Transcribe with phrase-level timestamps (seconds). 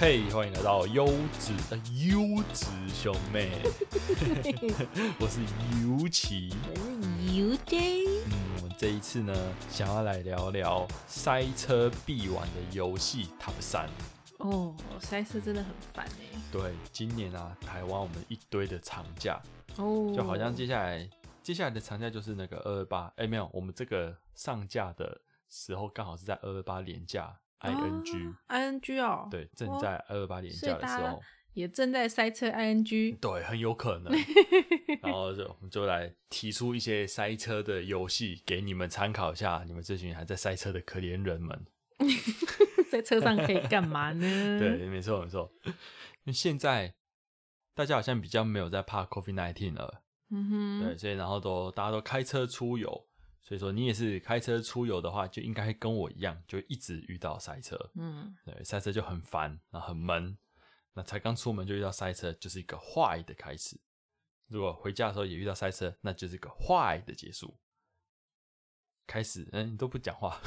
[0.00, 1.04] 嘿欢迎来到优
[1.38, 1.76] 质的
[2.06, 3.50] 优质兄妹，
[5.20, 5.42] 我是
[5.84, 6.48] 尤奇。
[6.70, 9.34] 我是 UJ，嗯，我们这一次呢，
[9.68, 13.90] 想要来聊聊塞车必玩的游戏 Top 三。
[14.38, 16.40] 哦，塞车真的很烦哎。
[16.50, 19.38] 对，今年啊，台湾我们一堆的长假，
[19.76, 21.06] 哦，就好像接下来
[21.42, 31.22] 接下来的长假就是那个二二八，哎，没有，我们这个上架的时候刚好是在二二八连假 ing，、ing 哦，对，正哦在二二八连所以大家假的时候。
[31.52, 33.18] 也正在塞车 ing。
[33.18, 34.12] 对，很有可能。
[35.02, 41.66] 然后就我们就来提出一些塞车的游戏给你们参考一下，你们这群还在塞车的可怜人们。
[42.88, 44.22] 在车上可以干嘛呢？
[44.60, 45.52] 对，，没错没错。
[45.64, 45.72] 因
[46.26, 46.94] 为现在
[47.74, 53.08] 大家好像比较没有在怕 COVID nineteen 了，嗯哼，对，所以然后都大家都开车出游，
[53.50, 57.76] 所以说你也是开车出游的话，就应该跟我一样，就一直遇到塞车。
[57.96, 60.38] 嗯，对，塞车就很烦，然后很闷。
[60.94, 63.76] 那才刚出门就遇到塞车，就是一个坏的开始。
[64.46, 67.58] 如果回家的时候也遇到塞车，那就是一个坏的结束。
[69.04, 70.40] 开始，嗯，你都不讲话，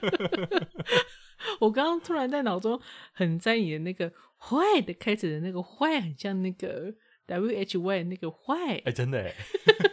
[1.60, 2.80] 我刚刚突然在脑中
[3.12, 6.94] 很在意的那个坏的开始的那个坏，很像那个
[7.28, 9.34] W H Y 那个坏哎、，真的哎，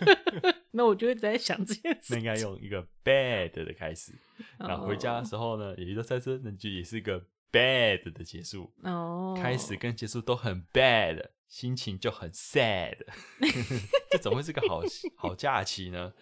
[0.72, 2.24] 那我就一直在想这件事那应。
[2.24, 4.14] 该用一个 bad 的开始。
[4.58, 7.24] 然后回家的哦时候呢，也遇到塞车，那就也是一个
[7.56, 8.74] bad 的结束。
[8.84, 12.98] 哦，开始跟结束都很 bad，心情就很 sad，
[14.12, 14.82] 这怎么会是个好
[15.16, 16.14] 好假期呢？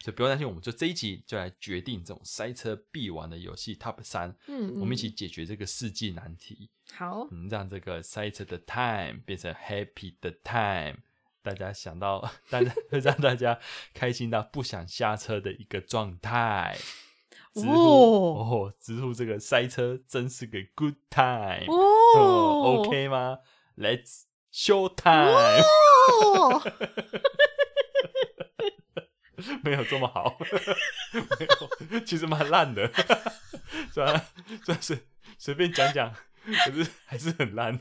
[0.00, 10.98] 所以不用担心，我们就这一集就来决定这种塞车必玩的游戏 Top 三，嗯，我们一起嗯解决这个世纪难题，好，嗯，让这个塞车的 time 变成 happy 的 time，
[11.40, 13.60] 大家想到， 大家会让大家
[13.94, 16.76] 开心到不想下车的一个状态。
[17.52, 18.70] 直呼哦。
[18.70, 21.76] 哦，直呼这个塞车真是个 good time 哦。
[22.16, 23.38] 哦，OK 吗
[23.76, 26.62] ？Let's show time，、哦，
[29.64, 30.36] 没有这么好，
[31.12, 31.20] 没
[31.96, 32.90] 有，其实蛮烂的，
[33.92, 34.26] 虽然
[34.64, 34.98] 虽然随
[35.38, 36.14] 随便讲讲，
[36.44, 37.74] 可是还是很烂。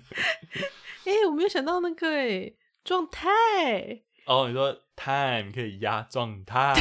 [1.06, 6.74] 哎、我没有想到那个哎状态，哦，你说 time 可以压状态，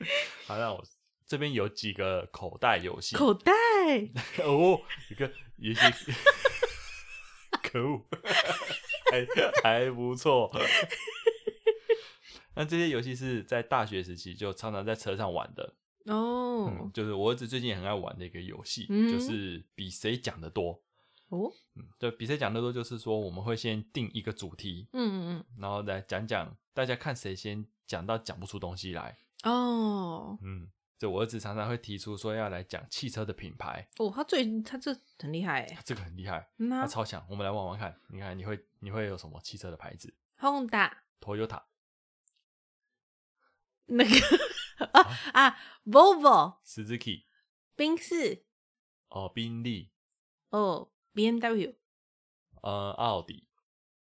[0.46, 0.82] 好，那我
[1.26, 3.52] 这边有几个口袋游戏，口袋
[4.44, 4.80] 哦，
[5.10, 6.12] 一个也许
[7.62, 8.04] 可恶，
[9.10, 9.26] 还
[9.62, 10.50] 还不错。
[12.54, 15.74] 那这些游戏是在大学时期就常常在车上玩的，
[16.06, 20.82] 哦嗯，就是我儿子最近也很爱玩的一个游戏，嗯就是比谁讲的多。
[21.28, 29.16] 哦，嗯，就比谁讲的多，就是说我们会先定一个主题，嗯嗯然后来讲讲，大家看谁先讲到讲不出东西来。
[29.44, 30.38] 嗯，哦。
[30.42, 37.24] 嗯，就我儿子常常会提出说要来讲汽车的品牌，哦，他最他这很厉害哎，这个很厉害，那他超强。
[37.28, 41.62] 我们来玩玩看，你看你会你会有什么汽车的牌子？Honda？Toyota、
[43.86, 44.10] 那个
[44.92, 45.00] 啊
[45.32, 47.24] 啊 Volvo Suzuki
[47.76, 48.44] 宾士。
[49.08, 49.90] 哦，宾利。
[50.50, 51.74] 哦 BMW
[52.62, 53.48] 呃，奥迪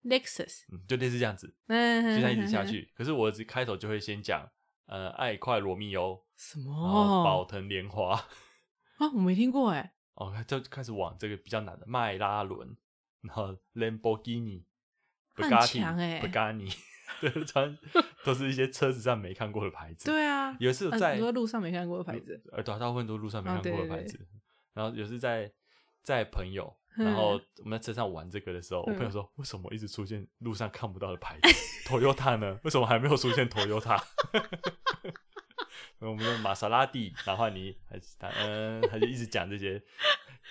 [0.03, 2.91] ，Lexus，嗯，就类似这样子，嗯，就这样一直下去。
[2.95, 4.50] 可是我儿子开头就会先讲
[4.89, 8.16] 呃，爱快罗密欧，什么宝么腾莲花。
[8.97, 9.07] 啊？
[9.13, 12.75] 我没听过哎，哦，就开始往这个比较难的迈拉伦，
[13.22, 14.63] 然后 Lamborghini、
[15.35, 16.75] 他很 Bugatti、强欸 Bugatti，
[17.22, 17.77] 对，穿
[18.25, 24.27] 都是一些车子上没看过的牌子。，对啊，啊有一次在你说路上没看过的牌子，呃，对啊，大部分都路上没哦看过的牌子。
[24.73, 25.51] 然后有时在
[26.01, 31.49] 在朋友，嗯然后我们在车上玩这个的时候，我朋友嗯说：“为什么一直出现路上看不到的牌子
[31.87, 32.59] ？Toyota 呢？
[32.63, 34.01] 为什么还没有出现 Toyota？”
[35.99, 39.83] 我们的玛莎拉蒂，然后你还是他，嗯，他就一直讲这些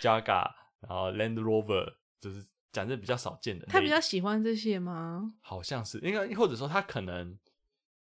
[0.00, 3.64] Jaga，然后 Land Rover，就是讲这比较少见的。
[3.66, 5.32] 他比较喜欢这些吗？
[5.40, 7.38] 好像是，应该或者说他可能，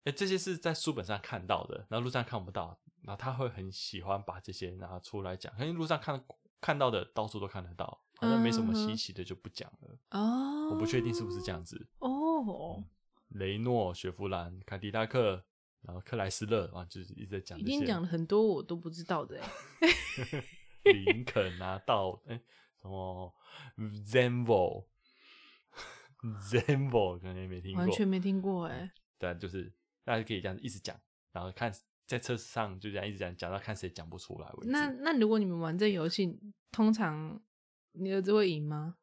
[0.04, 6.22] 哎、这些是在书本上看到的，然后路上看不到，然后他会很喜欢把这些拿出来讲，因为路上看
[6.60, 10.00] 看到的到处都看得到，好像没什么稀奇的就不讲了。
[10.12, 11.88] 哦，我不确定是不是这样子。
[12.00, 12.84] 哦，
[13.30, 15.46] 雷诺、雪佛兰、凯迪拉克，
[15.82, 17.64] 然后克莱斯勒啊，就是一直在讲已。
[17.64, 19.50] 经讲了很多我都不知道的哎。
[20.84, 22.42] 林肯啊，到哎、
[22.82, 23.34] 什么
[23.78, 24.86] Zenvo。
[26.50, 28.92] Zenvo 可能也没听过，完全没听过哎。
[29.20, 29.72] 但就是
[30.04, 31.00] 大家可以这样一直讲，
[31.32, 31.72] 然后看
[32.06, 34.72] 在车上就这样一直讲，讲到看谁讲不出来为止。
[34.72, 36.40] 那那如果你们玩这游戏，
[36.72, 37.40] 通常
[38.00, 38.96] 你儿子会赢吗？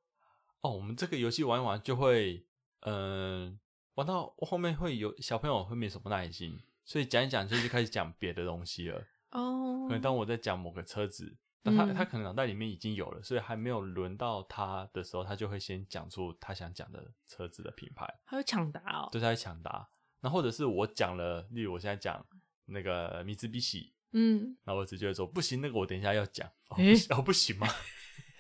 [0.61, 2.47] 哦，我们这个游戏玩一玩就会，
[2.81, 3.59] 嗯、
[3.95, 9.05] 玩到后面会有小朋友会没什么耐心，所以讲一讲就就开始讲别的东西了。
[9.31, 19.09] 哦可能当我在讲某个车子但他、嗯他可能脑袋里面已经有了，所以还没有轮到他的时候，他就会先讲出他想讲的车子的品牌，他有抢答哦。
[19.11, 19.89] 对，他在抢答。
[20.21, 22.25] 那或者是我讲了，例如我现在讲
[22.67, 27.67] 那个米兹比喜，嗯，那我儿子就会说不行，那个我等一下要讲，哦，诶不行 哦不行吗？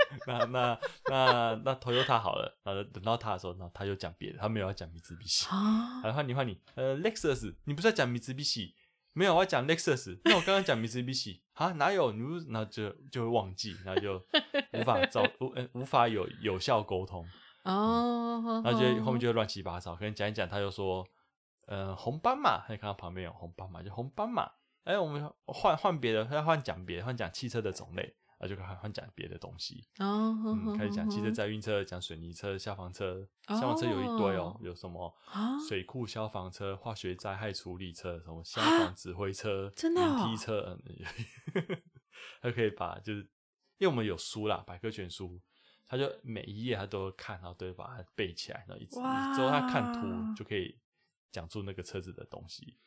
[0.27, 0.79] 那那
[1.11, 5.47] 那那 Toyota 好了，然后等到他的时候，然后他就讲别的，他没有要讲米兹比西。
[5.49, 8.75] 啊，好，换你换你，呃，Lexus，你不是要讲米兹比西？
[9.12, 10.19] 没有，我要讲 Lexus。
[10.25, 12.11] 那我刚刚讲米兹比西啊，哪有？
[12.12, 14.21] 你不是，然后就就会忘记，然后就
[14.73, 17.25] 无法找无呃无法有有效沟通，
[17.62, 19.95] 哦，然后就后面就会乱七八糟。
[19.95, 21.06] 可能讲一讲，他就说，
[21.67, 24.51] 呃，红斑马，他就看到旁边有红斑马，就红斑马。
[24.83, 29.87] 哎，我们换换别的，他换讲别的，换讲汽车的种类，然后就换换讲别的东西。
[29.99, 40.96] 哦，嗯，开始讲汽车载运车，讲水泥车、消防车，消防车有一堆哦哦，有什么啊，水库消防车、化学灾害处理车、什么消防指挥车、真梯车，嗯，
[42.43, 43.20] 他可以把就是，
[43.79, 45.41] 因为我们有书啦，百科全书，
[45.87, 50.79] 他就每一页他都看，然后都会把它背起来，然后一直哇之后他看图就可以
[51.32, 52.79] 讲出那个车子的东西。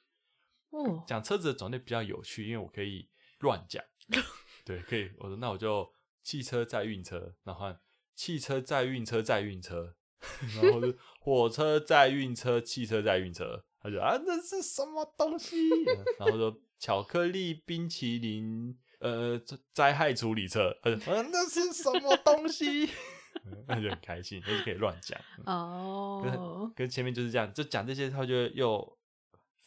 [0.69, 3.09] 哦，讲车子的种类比较有趣，因为我可以
[3.39, 3.83] 乱讲，
[4.68, 5.10] 对，可以。
[5.18, 5.90] 我说那我就
[6.24, 7.80] 汽车载运车，然后换
[8.14, 9.96] 汽车载运车载运车，
[10.62, 13.64] 然后就火车载运车、汽车载运车。
[13.80, 15.56] 他就啊，那是什么东西？
[15.72, 19.40] 嗯然后说巧克力冰淇淋，呃，
[19.72, 20.75] 灾害处理车。
[20.81, 22.86] 他就啊，那是什么东西？
[23.46, 25.18] 嗯那就很开心，就是可以乱讲。
[25.46, 28.96] 哦，跟前面就是这样，就讲这些，他就又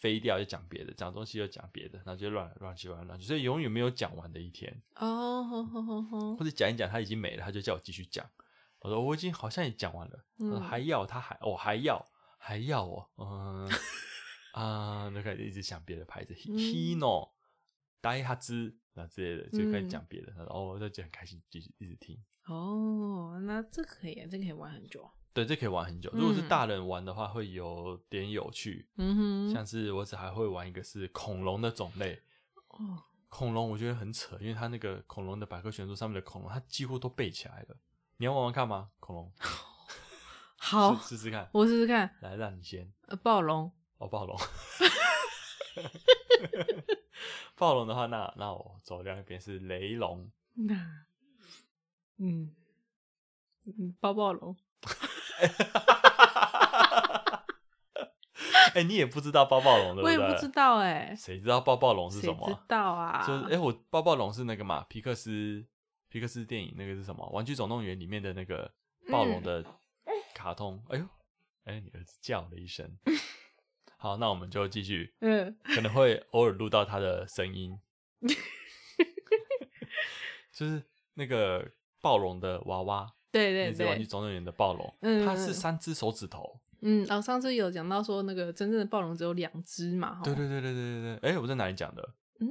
[0.01, 4.83] 飞掉，就讲别的，讲东西又讲别的，然后就乱乱七八糟乱去，所以永远没有讲完的一天。
[4.97, 8.27] 哦，吼吼吼吼或者讲一讲，他已经没了，他就叫我继续讲。
[8.81, 12.05] 我说我已经好像也讲完了，他说嗯还要，他还我、还要
[12.39, 13.71] 还要哦，嗯
[14.57, 17.31] 啊，就开始一直想别的牌子嗯，Hino、
[18.01, 20.33] 戴哈兹那之类的，就开始嗯讲别的。
[20.33, 22.19] 他说哦，我就很开心，继续一直听。
[22.47, 25.11] 哦，那这可以啊，这可以玩很久。
[25.33, 26.11] 对，这可以玩很久。
[26.13, 28.89] 如果是嗯大人玩的话，会有点有趣。
[28.97, 32.21] 嗯哼，像是我只还会玩一个是恐龙的种类，
[32.69, 37.77] 哦，恐龙我觉得很扯，因为它那个恐龙的百科全书上面的恐龙，它几乎都背起来了。
[38.17, 38.91] 你要玩玩看吗？
[38.99, 39.33] 恐龙，
[40.59, 41.49] 好，试试试看。
[41.53, 42.17] 我试试看。
[42.21, 42.93] 来，让你先。
[43.07, 44.37] 呃，暴龙，哦，暴龙。
[47.57, 50.31] 暴龙的话，那那我走另一边是雷龙。
[50.55, 51.05] 那，
[52.17, 52.55] 嗯，
[53.65, 54.57] 嗯，暴暴龙，
[58.75, 60.17] 哎、你也不知道抱抱龙对不对？
[60.17, 60.49] 我也不知。
[60.49, 62.53] 道哎，谁知道抱抱龙是什么啊？
[62.53, 63.27] 知道啊？
[63.27, 65.65] 就是哎、我抱抱龙是那个嘛，皮克斯
[66.09, 67.27] 皮克斯电影那个是什么？
[67.33, 68.73] 《玩具总动员》里面的那个
[69.11, 69.65] 暴龙的
[70.35, 70.83] 卡通。
[70.89, 71.05] 哎呦，
[71.65, 72.97] 哎、你儿子叫了一声。
[73.99, 77.79] 好，那我们就继续，嗯，可能会偶尔录到他的声音，
[80.55, 80.83] 就是
[81.15, 86.61] 那个暴龙的娃娃，对对那只玩具对，总动员的暴龙，嗯它是三只手指头。
[86.83, 91.31] 嗯，哦，上次有讲到说那个真正的暴龙只有两只嘛，哈对对对对对对对。
[91.31, 92.15] 哎、我在哪里讲的？
[92.41, 92.49] 嗯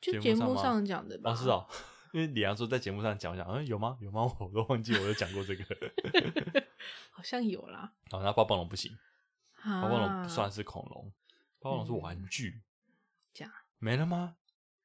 [0.00, 1.30] 就节目上讲的吧？
[1.30, 1.66] 哦，是哦，
[2.12, 3.96] 因为李阳说在节目上讲，我想，嗯，有吗？
[4.00, 4.22] 有吗？
[4.38, 5.64] 我都忘记我有讲过这个。
[7.10, 7.92] 好像有啦。
[8.10, 8.98] 哦，那抱抱龙不行，
[9.64, 11.10] 抱抱抱龙不算是恐龙，
[11.60, 12.60] 抱抱龙是嗯玩具。
[13.32, 14.36] 这样没了吗？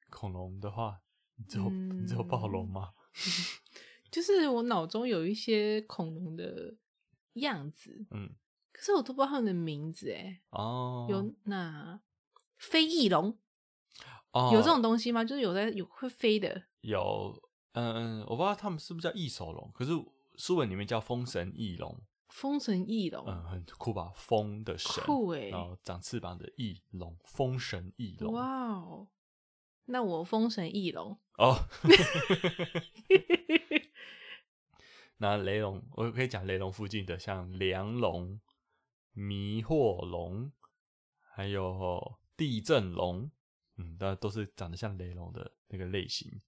[0.09, 1.01] 恐龙的话，
[1.35, 2.91] 你只有、你只有暴龙吗？
[4.11, 6.75] 就是我脑中有一些恐龙的
[7.33, 8.29] 样子，嗯，
[8.71, 10.41] 可是我都不知道它们的名字哎。
[10.49, 11.99] 哦，有那
[12.57, 13.37] 飞翼龙
[14.31, 15.23] 哦有这种东西吗？
[15.23, 17.41] 就是有在有会飞的有，
[17.73, 19.91] 嗯嗯，我不知道他们是不是叫翼手龙，可是
[20.35, 24.11] 书本里面叫风神翼龙，风神翼龙，嗯，很酷吧？
[24.15, 28.33] 风的神，酷哎然后长翅膀的翼龙，风神翼龙。
[28.33, 29.07] 哇哦！
[29.85, 31.57] 那我风神翼龙，哦，
[35.21, 38.39] 那雷龙，我可以讲雷龙附近的，像梁龙、
[39.11, 40.49] 迷惑龙，
[41.35, 43.29] 还有地震龙，
[43.75, 46.41] 嗯，那都是长得像雷龙的那个类型，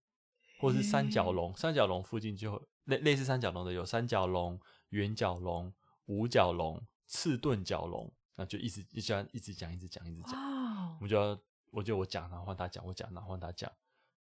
[0.57, 1.53] 或是三角龙。
[1.57, 4.57] 三角龙附近就类类似三角龙的有三角龙、
[4.89, 5.73] 圆角龙、
[6.05, 10.39] 五角龙、刺盾角龙，那就一直一直一直讲，一直讲，一直讲。
[10.39, 11.37] 哇我们就要，
[11.71, 13.69] 我就我讲，然后换他讲，我讲，然后换他讲。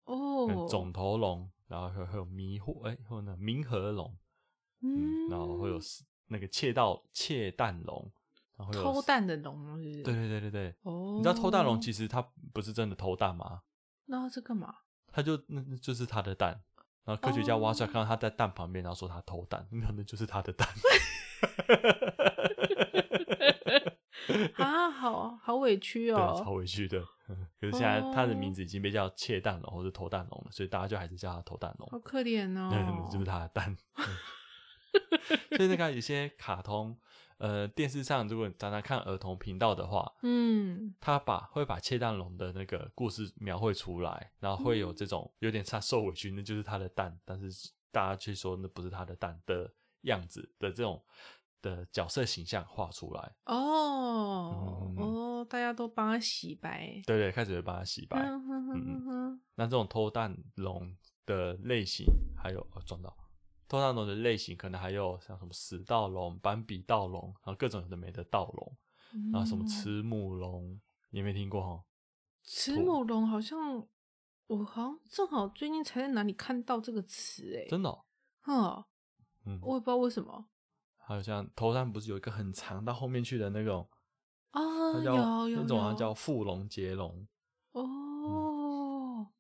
[0.03, 4.17] 哦，跟肿头龙，然后会会有迷惑，哎、还有那冥河龙，
[4.81, 5.79] 嗯，然后会有
[6.27, 8.11] 那个窃盗窃蛋龙，
[8.57, 10.03] 然后偷，蛋的龙，是不是？
[10.03, 12.21] 对对对对对，哦，你知道偷蛋龙其实它
[12.53, 13.61] 不是真的偷蛋吗？
[14.05, 14.75] 那是干嘛？
[15.11, 16.61] 它就那那就是它的蛋，
[17.03, 20.67] 然后科学家挖出来哦看到它在蛋旁边，然后说它偷蛋，那那就是它的蛋。
[24.55, 26.41] 啊，好好委屈 对，哦。
[26.43, 27.03] 超委屈的。
[27.59, 31.87] 可是现在它的名字已经被叫窃蛋龙或者偷蛋龙了，所以大家就还是叫它偷蛋龙。
[31.89, 33.75] 好可怜那哦，就是它的蛋。
[35.31, 36.97] 嗯所以那个有些卡通，
[37.37, 49.71] 呃，电视上如果你常常看儿童频道的话，嗯他把会把窃蛋龙的那个故事描绘出来，然后会有这种有点他受委屈，那就是他的蛋，但是大家却说那不是他的蛋的
[50.01, 51.03] 样子的这种
[51.61, 53.35] 的角色形象画出来。
[53.45, 58.17] 哦嗯哦，大家都帮他洗白，对对，开始会帮他洗白。
[58.19, 60.95] 嗯哼哼哼哼那这种偷蛋龙
[61.25, 63.15] 的类型，还有哦撞到
[63.71, 68.77] 偷蛋龙的类型，可能还有像什么死盗龙、斑比盗龙，然后各种有的没的盗龙，
[69.31, 69.67] 然后什么嗯。
[69.67, 70.77] 慈母龙，
[71.11, 71.61] 你有没有听过？
[71.61, 71.85] 哈？
[72.43, 73.87] 慈母龙好像，
[74.47, 77.89] 我好像正好最近才在哪里看到这个词，哎，真的、
[78.43, 78.85] 哦，
[79.61, 80.49] 我也不知道为什么。
[80.97, 83.89] 还有像头上不是有一个很长到后面去的那种，
[84.49, 84.61] 啊，
[84.91, 85.15] 它叫
[85.47, 87.25] 有有那种好像叫富龙结龙，
[87.71, 89.31] 哦，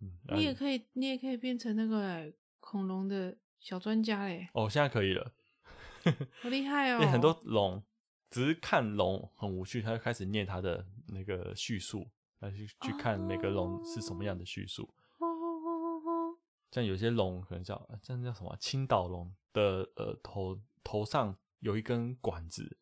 [0.00, 5.32] 嗯，你也可以，你也可以变成那个欸恐龙的小专家嘞，哦，现在可以了，
[6.42, 6.94] 好厉害哦！
[6.94, 7.82] 因为很多龙
[8.30, 12.08] 只是看龙很无趣，他就开始念他的那个叙述，
[12.40, 14.94] 来去去看每个龙是什么样的叙述。
[15.18, 16.38] 哦哦哦哦
[16.70, 22.76] 像有些龙可能叫呃这样叫什么啊青岛龙的呃头头上有一根管子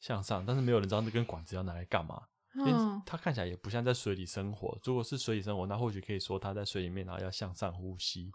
[0.00, 2.26] 向上，但是没有人知道那根管子要拿来干嘛。
[2.54, 4.76] 因为嗯它看起来也不像在水里生活。
[4.82, 8.32] 如果是水里生活，那或许可以说它在水里面，然后要向上呼吸。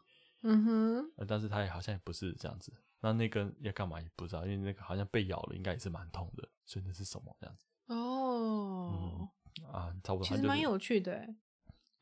[0.48, 2.72] 嗯哼，呃，但是他也好像也不是这样子。
[3.02, 6.48] 那那根要干嘛也不知道，因为那个好像被咬了，应该也是蛮痛的。
[6.66, 9.30] 所以那是什么这样子哦，
[9.72, 9.94] 啊？
[10.04, 10.24] 差不多。
[10.24, 11.36] 其它就是实蛮有趣的欸，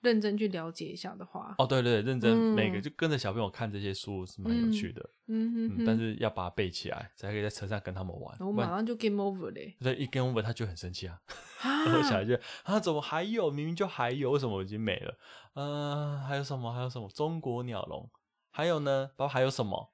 [0.02, 5.02] 认真去了解一下的话，哦，对对，认真、嗯每个就跟着小朋友看这些书是蛮有趣的。
[5.28, 8.38] 嗯，嗯哼哼，但是要把它背起来，才可以在车上跟他们玩。
[8.40, 9.76] 我马上就 game over 嘞。
[9.80, 11.22] 对，一 game over 他就很生气啊。
[11.62, 13.50] 啊然后小孩就啊，怎么还有？
[13.50, 15.18] 明明就还有，为什么已经没了？
[15.56, 16.74] 嗯、还有什么？
[16.74, 17.10] 还有什么？
[17.10, 18.10] 中国鸟笼？
[18.56, 19.10] 还有呢？
[19.18, 19.92] 爸爸还有什么？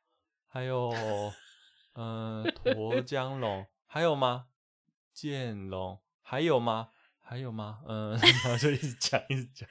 [0.49, 0.91] 还有，
[1.93, 3.65] 嗯、 沱江龙？
[3.87, 4.47] 还有吗？
[5.13, 5.97] 剑龙？
[6.21, 6.89] 还有吗？
[7.21, 7.77] 还有吗？
[7.87, 8.11] 嗯、
[8.43, 9.69] 然后就一直讲，一直讲。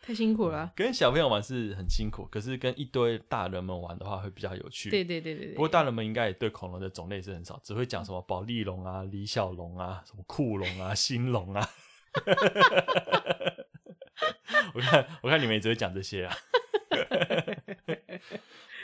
[0.00, 4.90] 太辛苦了，跟小朋友玩是很辛苦，可是跟一堆大人们玩的话会比较有趣。
[4.90, 11.68] 对对对对对，不过大人们应该也对恐龙的种类是很少，只会讲什么保利龙啊、李小龙啊、什么酷龙啊、 新龙啊。
[14.72, 16.36] 我看，我看你们也只会讲这些啊。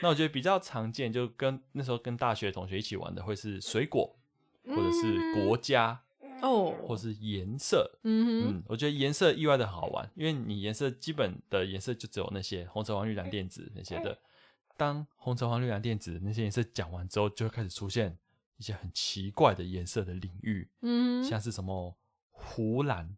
[0.02, 4.16] 那我觉得比较常见，就跟那时候跟大学同学一起玩的，会是水果，
[4.64, 6.02] 或者是国家，
[6.40, 7.98] 哦，或是颜色。
[8.04, 14.18] 嗯我觉得颜色意外的好玩，因为你颜色基本的颜色就只有那些红橙黄绿蓝靛紫那些的。
[14.76, 18.16] 当红橙黄绿蓝靛紫那些颜色讲完之后，就会开始出现
[18.56, 21.94] 一些很奇怪的颜色的领域，嗯，像是什么
[22.30, 23.14] 湖蓝，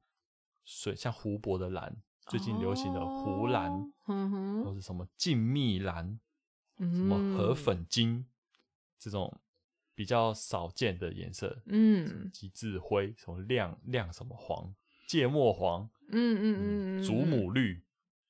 [0.64, 1.96] 水像湖泊的蓝，
[2.28, 6.18] 最近流行的湖蓝，哦嗯哼，或是什么静谧蓝，
[6.78, 8.24] 什什么河，粉金，
[8.98, 9.40] 这种
[9.94, 11.62] 比较少见的颜色。
[11.66, 14.74] 嗯极致灰，什么亮亮什么黄，
[15.06, 17.82] 芥末黄，嗯嗯祖母绿，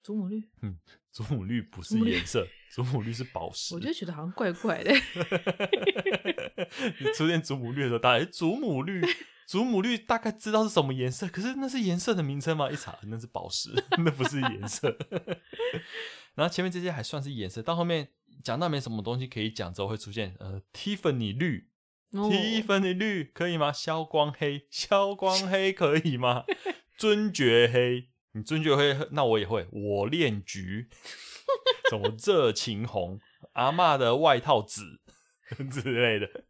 [0.03, 0.79] 祖母绿，嗯
[1.11, 3.75] 祖母绿不是颜色，祖母绿是宝 石。
[3.75, 4.91] 我就觉得好像怪怪的，
[6.99, 9.03] 你出现祖母绿的时候，大家诶祖母绿，
[9.47, 12.71] 祖母绿大概知道是什么颜色，可是那是颜色的名称吗？
[12.71, 14.97] 一查那是宝石， 那不是颜色。
[16.35, 18.09] 然后前面这些还算是颜色，到后面
[18.43, 21.69] 讲到没什么东西可以讲之后，会出现呃，Tiffany 绿。
[22.13, 23.73] 哦 Tiffany 绿可以吗？
[23.73, 26.45] 消光黑，消光黑可以吗？
[26.99, 29.67] 尊爵黑，你尊爵黑，那我也会。
[29.73, 30.89] 我恋橘，
[31.91, 33.19] 什么热情红，
[33.55, 35.01] 阿嬷的外套紫
[35.71, 36.45] 之类的，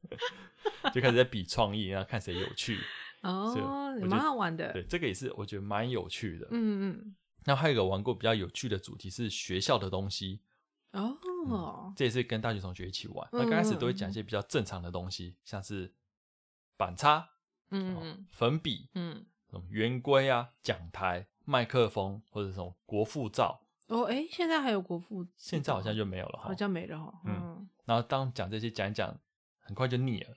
[0.93, 2.79] 就开始在比创意，然后看谁有趣。
[3.23, 3.55] 哦，
[4.09, 6.49] 蛮好玩的，对，这个也是我觉得蛮有趣的。
[6.51, 10.41] 嗯嗯，那还有一个玩过比较有趣的主题是学校的东西，
[10.91, 13.29] 哦，这也是跟大学同学一起玩。
[13.33, 15.95] 嗯那刚开始都会讲一些比较正常的东西，像是
[16.77, 17.29] 板擦、
[17.71, 26.55] 嗯粉笔、嗯，什么圆规啊、讲台、麦克风或者什么国父照，哦，哎，现在还有国父，现在好像就没有了哈好。
[26.55, 29.15] 像没了哈，嗯嗯然后当讲这些讲一讲，
[29.61, 30.29] 很快就腻了，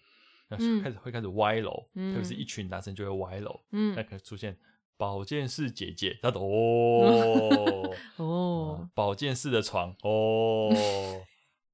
[0.49, 4.57] 那嗯开始会开始歪楼，嗯特别是一群男生就会歪楼，嗯那嗯，可能出现
[4.97, 10.69] 保健室姐姐，她 的哦，哦，保健室的床哦，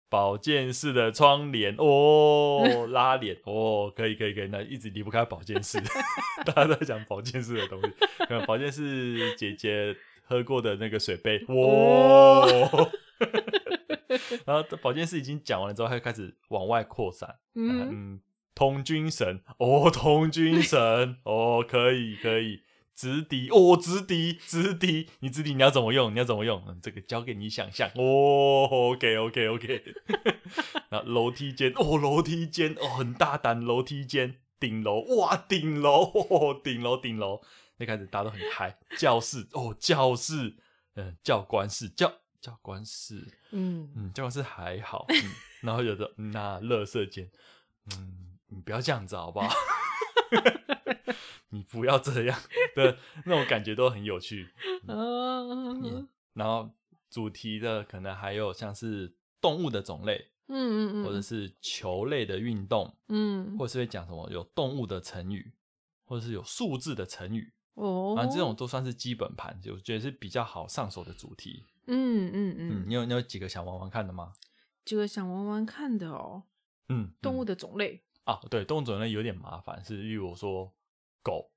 [0.09, 5.79] 保健室的窗帘哦，拉帘哦，可以可以可以，那一直离不开保健室，
[6.45, 7.87] 大家都在讲保健室的东西，
[8.27, 9.95] 可能保健室姐姐
[10.31, 12.47] 喝过的那个水杯，哇、
[14.47, 17.89] 然后保健室已经讲完了之后，他就开始往外扩散，嗯。
[17.91, 18.21] 嗯，
[18.55, 19.41] 通军神。
[19.57, 21.17] 哦，通军神。
[21.25, 22.61] 哦，可以可以，
[22.95, 26.13] 直笛哦，直笛，直笛，你直笛你要怎么用？
[26.13, 26.63] 你要怎么用？
[26.65, 27.89] 嗯，这个交给你想象。
[27.95, 28.69] 哦。
[28.71, 29.83] OK，OK，OK。
[30.89, 35.01] 然后楼梯间哦，楼梯间哦，很大胆，楼梯间，顶楼。
[35.17, 37.41] 哇，顶楼，哦，顶楼，顶楼。
[37.81, 38.77] 那开始大家都很嗨。
[38.95, 40.55] 教室哦，教室，
[40.93, 45.07] 嗯，教官室，教教官室，嗯，嗯，教官室还好。
[45.09, 47.27] 嗯，然后有的嗯那乐色间，
[47.91, 49.51] 嗯，你不要这样子好不好？
[51.49, 52.39] 你不要这样
[52.75, 54.47] 的那种感觉都很有趣。
[54.87, 56.69] 哦，然后
[57.09, 59.11] 主题的可能还有像是
[59.41, 65.51] 动物的种类，嗯嗯嗯，或者是球类的运动，嗯，或是会讲什么有动物的成语，
[66.05, 71.65] 或者是有数字的成语，哦，反正这种都算是基本盘，就觉得是比较好上手的主题。
[71.87, 74.33] 嗯嗯嗯，嗯，你有你有几个想玩玩看的吗？
[74.85, 76.43] 几个想玩玩看的哦，
[76.89, 80.73] 嗯，动物嗯的种类，啊，对，动物种类有点麻烦，是例如说
[81.23, 81.51] 狗，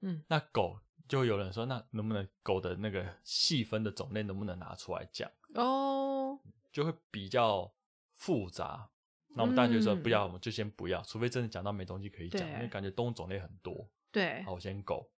[0.00, 5.30] 嗯那狗就会有人说，那能不能狗的那个细分的种类能不能拿出来讲？
[5.54, 6.38] 哦，
[6.72, 7.72] 就会比较
[8.14, 8.90] 复杂。
[9.34, 13.88] 那我们当然就说嗯不要，我们就先不要，除非真的讲到没东西可以讲，对因为感觉动物种类很多。
[14.10, 15.08] 对，好，我先狗、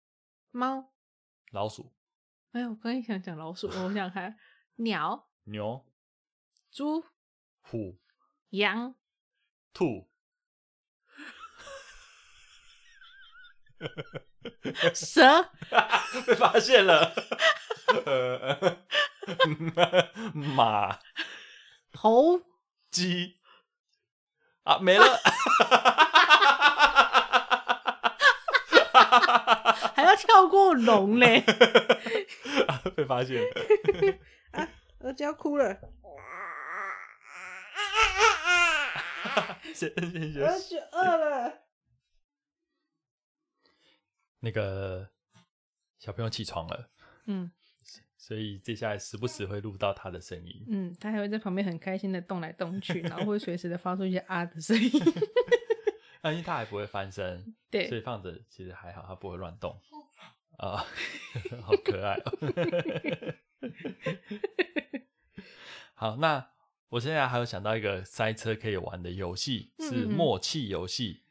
[0.50, 0.92] 猫，
[1.52, 1.92] 老鼠、
[2.52, 4.36] 哎，我刚才想讲老鼠，我想想看，
[4.76, 5.86] 鸟、牛、
[6.70, 7.04] 猪、
[7.60, 8.00] 虎、
[8.50, 8.94] 羊、
[9.72, 10.10] 兔、
[14.94, 15.50] 蛇、
[16.26, 17.14] 被发现了。
[18.04, 18.84] 呃，
[20.34, 20.98] 马、
[21.94, 22.42] 猴、
[22.90, 23.38] 鸡。
[24.64, 25.04] 啊，没了。
[30.26, 31.40] 跳过龙嘞，
[32.66, 33.48] 啊 被发现了。
[35.00, 35.80] 儿子要哭了，
[39.74, 41.62] 先 先先，儿子饿了，
[44.40, 45.08] 那个
[45.98, 46.90] 小朋友起床了，
[47.26, 47.50] 嗯。
[48.16, 50.64] 所以接下来时不时会录到他的声音。
[50.68, 54.90] 嗯，他还会在旁边很开心的动来动去，然后会随时的发出一些啊的声音，
[56.20, 57.88] 啊，因为它还不会翻身，对。
[57.88, 59.80] 所以，放着其实还好，它不会乱动。
[60.60, 60.84] 啊，
[61.62, 63.34] 好可爱、哦。
[65.94, 66.50] 好，那
[66.90, 71.22] 我现在还有想到一个塞车可以玩的游戏，是默契游戏。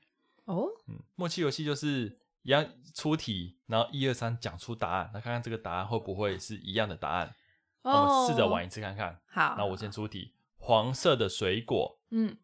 [0.46, 7.36] 哦，嗯，默契游戏就是一样出题，然后一二三讲出答案，那看看这个答案会不会是一样的答案。
[7.84, 9.22] 我们试着玩一次看看。
[9.28, 12.36] 好，那我先出题，黄色的水果，嗯，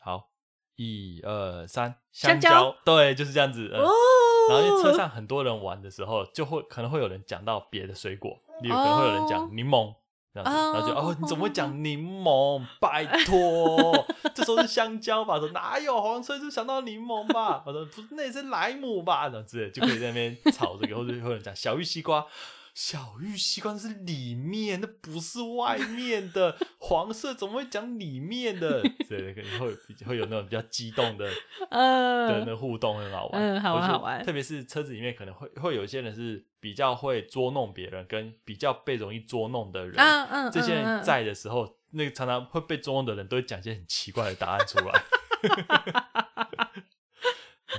[0.00, 0.30] 好，
[0.76, 3.70] 一二三，香蕉，蕉对，就是这样子。
[3.72, 3.90] 嗯哦，
[4.48, 9.94] 然后因为车上很多人玩的时候，就会可能会有人讲到别的水果，例如可能会有人讲柠檬。
[10.34, 12.60] 这样子，然后就哦哦，你怎么会讲柠檬？
[12.80, 14.04] 拜托，
[14.34, 15.38] 这时候是香蕉吧？
[15.38, 17.62] 说哪有黄色就想到柠檬吧？
[17.64, 19.28] 我说不是，那也是莱姆吧？
[19.28, 22.26] 然后之类就可以在那边吵这个，或者会有人讲小玉西瓜，
[22.74, 26.56] 小玉西瓜是里面，那不是外面的。
[26.80, 28.82] 黄色怎么会讲里面的？
[29.08, 31.32] 对，可能会比会有那种比较激动的的
[31.70, 33.40] 呃，那互动，很好玩。
[33.40, 39.94] 嗯好玩好玩特别是车子里面可能会会有一些人是比较会捉弄别人，跟比较被容易捉弄的人。
[39.96, 45.02] 嗯嗯，这些人嗯，在的时候，那个常常会被捉弄的人都会讲一些很奇怪的答案出来。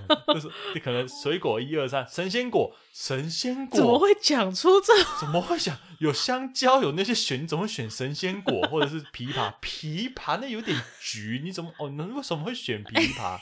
[0.10, 4.94] 嗯就是你可能水果一二三，神仙果，神仙果怎么会讲出这？
[5.20, 9.54] 怎么会想有香蕉有那些选，你怎么会选神仙果或者是枇杷？
[9.62, 11.90] 枇杷那有点橘，你怎么哦？
[11.98, 13.38] 那为什么会选枇杷？
[13.38, 13.42] 嗯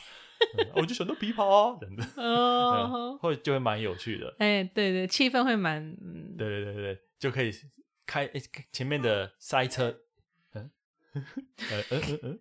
[0.75, 4.35] 我就选到枇杷哦，等等，哦， 会就会蛮有趣的。
[4.39, 7.49] 哎，对对，气氛会蛮，嗯对对对对，就可以
[8.05, 8.41] 开诶
[8.73, 9.95] 前面的塞车，
[10.53, 10.69] 嗯，
[11.71, 12.39] 呃嗯嗯嗯，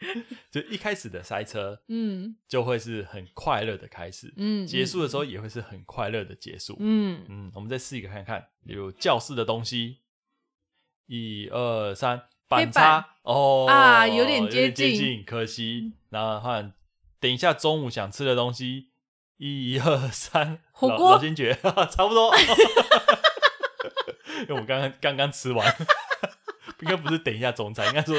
[0.50, 6.76] 就一开始的塞车嗯就会是很快乐的开始，嗯，结束的时候也会是很快乐的结束。
[6.80, 9.98] 嗯，嗯，我们再试一个看看，例如教室的东西，
[11.06, 15.92] 一二三，板擦哦啊有点接接近近，可惜。
[16.08, 16.72] 然后换
[17.20, 18.88] 等一下中午想吃的东西，
[19.36, 21.54] 一二三，老火锅老先觉
[21.92, 22.34] 差不多，
[24.42, 25.76] 因为我们刚刚刚刚吃完，
[26.80, 28.16] 应该不是等一下中餐，应该说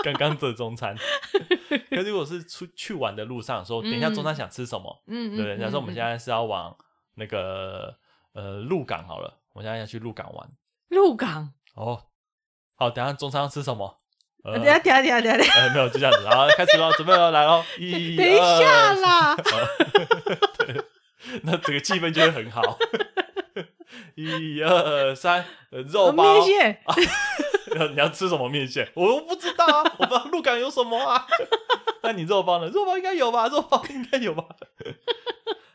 [0.04, 0.96] 刚刚的中餐。
[1.90, 5.02] 可是如果是出去玩的路上说，等一下中餐想吃什么？
[5.06, 5.58] 嗯嗯，对不对？
[5.58, 6.76] 假设我们现在在是要往
[7.14, 7.94] 那个
[8.32, 10.48] 呃鹿港好了，我现在要去鹿港玩
[10.88, 12.04] 鹿港，哦。
[12.76, 13.98] 好，等一下中餐要吃什么？
[14.42, 20.82] 呃，等一下等下等下等下，呃，没有，就这样子，好，开始喽，准备喽，来喽， 一，等一下，啦，对，
[21.42, 22.78] 那整个气氛就会很好。
[24.14, 26.80] 一二三，呃肉包面，
[27.92, 28.90] 你要吃什么面线？
[28.94, 31.26] 我都不知道啊， 我不知道鹿港有什么啊。
[32.02, 32.68] 那你肉包呢？
[32.68, 33.48] 肉包应该有吧？
[33.48, 34.44] 肉包应该有吧？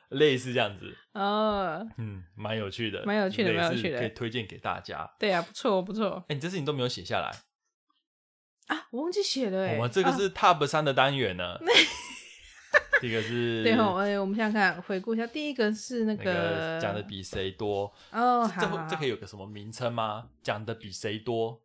[0.09, 5.09] 类似这样子，哦，嗯，蛮有趣的，蛮有趣的蛮有趣的可以推荐给大家。
[5.19, 7.31] 对啊，不错不错哎、你这事情都没有写下来，
[8.67, 11.57] 啊，我忘记写了哎，我们这个啊是 Top 三的单元呢。
[13.01, 20.29] 这个是对哦，哎，我们想想看，回顾一下，第一个是那那个讲的比谁多，哦，好，这可以有个什么名称吗？
[20.41, 21.61] 讲的比谁多？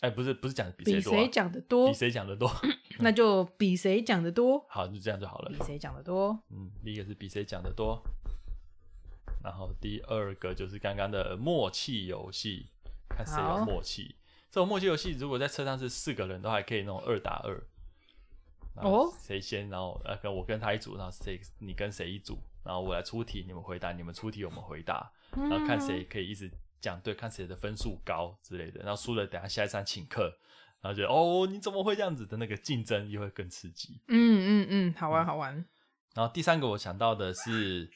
[0.00, 2.50] 哎、不是不是讲的比谁多、啊，比谁讲的多比，谁讲的多。
[3.00, 5.64] 那就比谁讲的多，好，就这样就好了比。
[5.64, 8.00] 谁讲的多，嗯，第一个是比谁讲的多，
[9.42, 12.66] 然后第二个就是刚刚的默契游戏，
[13.08, 14.14] 看谁有好默契。
[14.50, 17.60] 这种默契游戏，如果在车上是四个人都还可以那种二打二。
[18.74, 26.48] 然后哦谁先，然后呃，跟我跟他一组，然后谁你跟谁一组，然后我来出题，你们回答，你们出题，我们回答，然后看谁可以一直
[26.80, 30.38] 讲对，看谁的分数高之类的，然后输了等下下一场请客，
[30.80, 32.36] 然后觉得哦你怎么会这样子的？
[32.36, 34.00] 那个竞争又会更刺激。
[34.08, 35.64] 嗯嗯嗯，好玩好玩。
[36.14, 37.90] 然后第三个我想到的是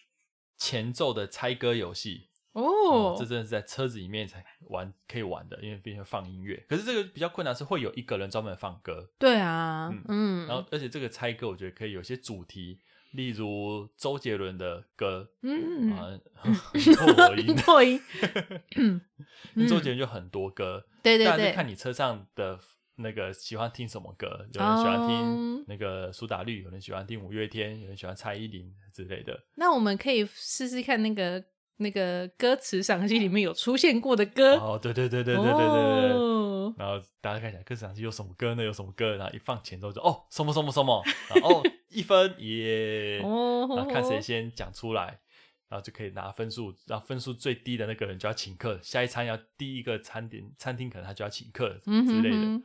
[0.56, 3.16] 前奏的猜歌游戏，哦。
[3.18, 6.64] 这，真的是在车子里面才玩可以玩的，因为毕竟放音乐。
[6.68, 12.78] 可是这个比较困难是会有一个人专门放歌，对啊，嗯，然后而且这个猜歌我觉得可以有些主题，
[13.12, 16.52] 例如周杰伦的歌嗯，啊，很
[17.14, 18.00] 破音，破音，
[18.76, 19.00] 嗯
[19.68, 22.58] 周杰伦就很多歌，对对对，看你车上的
[22.96, 25.06] 那个喜欢听什么歌，有人喜欢哦。
[25.06, 29.38] 听那个苏打绿，有人喜欢听五月天，有人喜欢蔡依林之类的。
[29.56, 31.42] 那我们可以试试看那个
[31.76, 36.12] 那个歌词赏析里面有出现过的歌，哦，对对对对对对对对。
[36.12, 36.42] 哦
[36.78, 38.62] 然后大家看一下歌词赏析有什么歌呢？
[38.62, 39.16] 有什么歌？
[39.16, 45.20] 然后一放前奏就哦什么什么什么，然后哦一分耶，哦，然后看谁先讲出来，
[45.68, 52.36] 然后就可以拿分数，然后分数最低的那个人就要请客，下一餐要第一个餐点餐厅可能他就要请客嗯之类的。
[52.36, 52.64] 哼哼，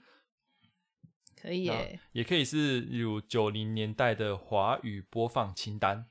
[1.42, 6.06] 可以那耶，也可以是例如九零年代的华语播放清单，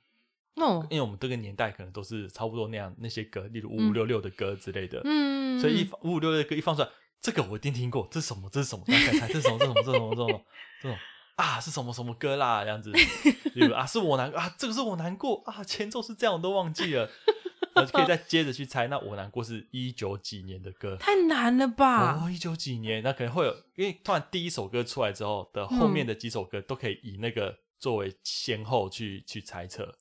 [0.56, 6.88] 哦，因为我们这个年代可能都是差不多那样那些歌，例如五嗯五六六的歌之类的，嗯，所以一放五五六六的歌一放出来，
[7.20, 8.48] 这个我一定听过，这是什么？
[8.50, 8.84] 这是什么？
[8.86, 9.58] 大家猜猜，这是什么？
[9.58, 9.84] 这是什么？
[9.84, 10.14] 这是什么？
[10.14, 10.44] 这是什么？
[10.82, 10.98] 这种
[11.36, 12.64] 啊是什么什么歌啦？
[12.64, 12.90] 这样子，
[13.54, 17.10] 例如啊是我难啊，这个是我难过啊，前奏是这样，我都忘记了。
[17.74, 22.24] 然后就可以再接着去猜，那我难过是一九几年的歌，太难了吧？
[22.24, 29.94] 哦，一九几年，那可能会有，因为突然第一首歌出来之后的后面的几首歌都可以以那个作为先后去去猜测。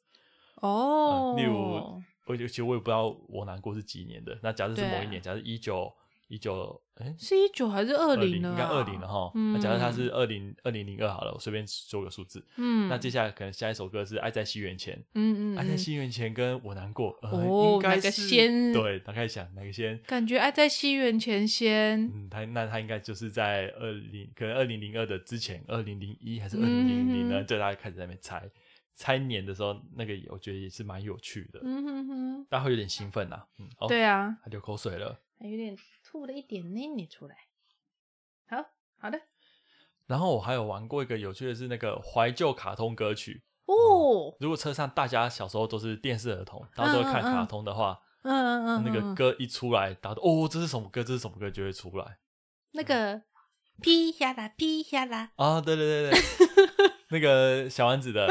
[0.62, 5.94] 哦，例如我其实我也不知道我难过是几年的，那假设是某一年，假设一九
[6.28, 8.50] 一九，哎，是一九还是二零呢？
[8.50, 9.32] 应该二零了哈。
[9.36, 12.44] 嗯那假设它是二零二零零二好了，我随便说个数字。
[12.56, 20.00] 嗯，那接下来可能下一首歌是《爱在西元前》，嗯嗯，爱在嗯西元前》跟我难过，呃哦应该哪个是先对，大概想哪个先？
[20.08, 27.42] 感觉爱在西元前先，嗯，他那他应该就是在二零，可能二零零二的之前，二零零一还是二零零零呢？
[27.42, 28.42] 嗯就大家开始在那边猜
[28.96, 35.22] 猜年的时候，那个我觉得也是蛮有趣的，嗯哼哼，大家会有点兴奋呐、嗯，哦，对啊，他流口水了。
[35.38, 37.36] 还有点吐了一点奶奶出来。
[38.48, 38.64] 好
[38.98, 39.20] 好的
[40.08, 43.44] 然后我还有玩过一个有趣的是那个怀旧卡通歌曲。
[43.66, 51.04] 哦，如果车上大家小时候都是电视儿童，然后都会看卡通的话，嗯嗯嗯，那个嗯歌一出来，大家都哦，这是什么歌？
[51.04, 51.50] 这是什么歌？
[51.52, 52.20] 就会出来
[52.72, 53.24] 那个
[53.82, 55.60] 劈呀啦劈呀啦，啊！
[55.60, 56.20] 对对对对，
[57.10, 58.28] 那个小丸子的，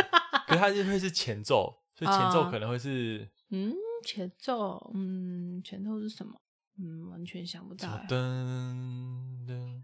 [0.58, 6.34] 可是它就会是前奏，所以前奏啊可能会是嗯，前奏，嗯，前奏是什么？
[6.78, 7.88] 嗯，完全想不到。
[8.08, 9.82] 噔噔，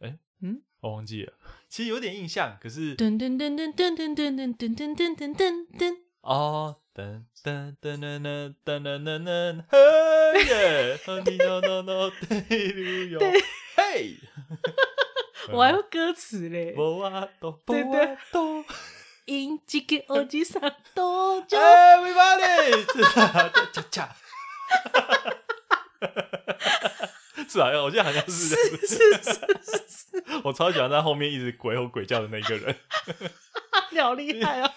[0.00, 1.32] 哎，嗯，我忘记了，
[1.68, 13.42] 其实有点印象，可是噔噔噔噔噔噔噔噔噔噔噔噔噔噔，哦，噔噔噔噔噔噔噔噔噔，嘿耶，你 no no no，对
[13.76, 14.16] 嘿，
[15.52, 16.72] 我还会歌词嘞。
[16.72, 18.64] 波啊哆，对对波啊哆
[19.26, 20.60] 因这个耳机上
[20.94, 22.84] 多久？，Everybody，
[23.72, 24.16] 恰恰，
[27.48, 32.76] 是啊，我记得好像是是是是是，我超喜欢在后面一直鬼吼鬼叫的那个人，
[33.92, 34.70] 你 好厉害哦！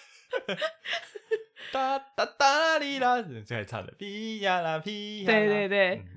[1.71, 5.95] 哒哒哒哩啦，这还唱的，皮呀啦皮呀啦，对对对。
[5.95, 6.07] 嗯。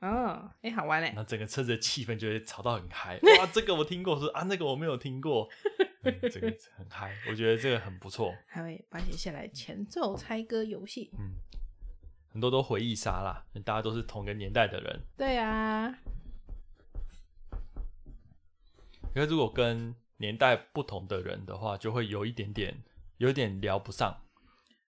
[0.00, 1.08] 哦，哎，好玩嘞。
[1.08, 1.16] 然！
[1.16, 5.48] 后整个车子的气氛就会吵到很嗨，哇，这个我听过，说啊那个我没有听过，
[5.78, 11.10] 嗯、这个很嗨，我觉得这个很不错， 还会把写下来前奏猜歌游戏。
[11.18, 11.34] 嗯，
[12.32, 15.94] 很多都回忆杀啦，大家都是同个年代的人，对啊，
[19.12, 22.82] 可是如果跟年代不同的人的话，就会有一点点
[23.18, 24.22] 有一点聊不上，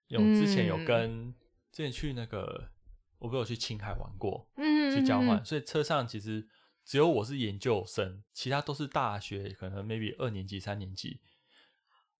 [0.08, 1.34] 因为我之前有嗯跟、
[1.72, 2.70] 之前去那个，
[3.18, 6.46] 我不是有去青海玩过，嗯，去交换，嗯，所以车上其实
[6.84, 11.20] 只有我是研究生，其他都是大学，可能 maybe 二年级、三年级。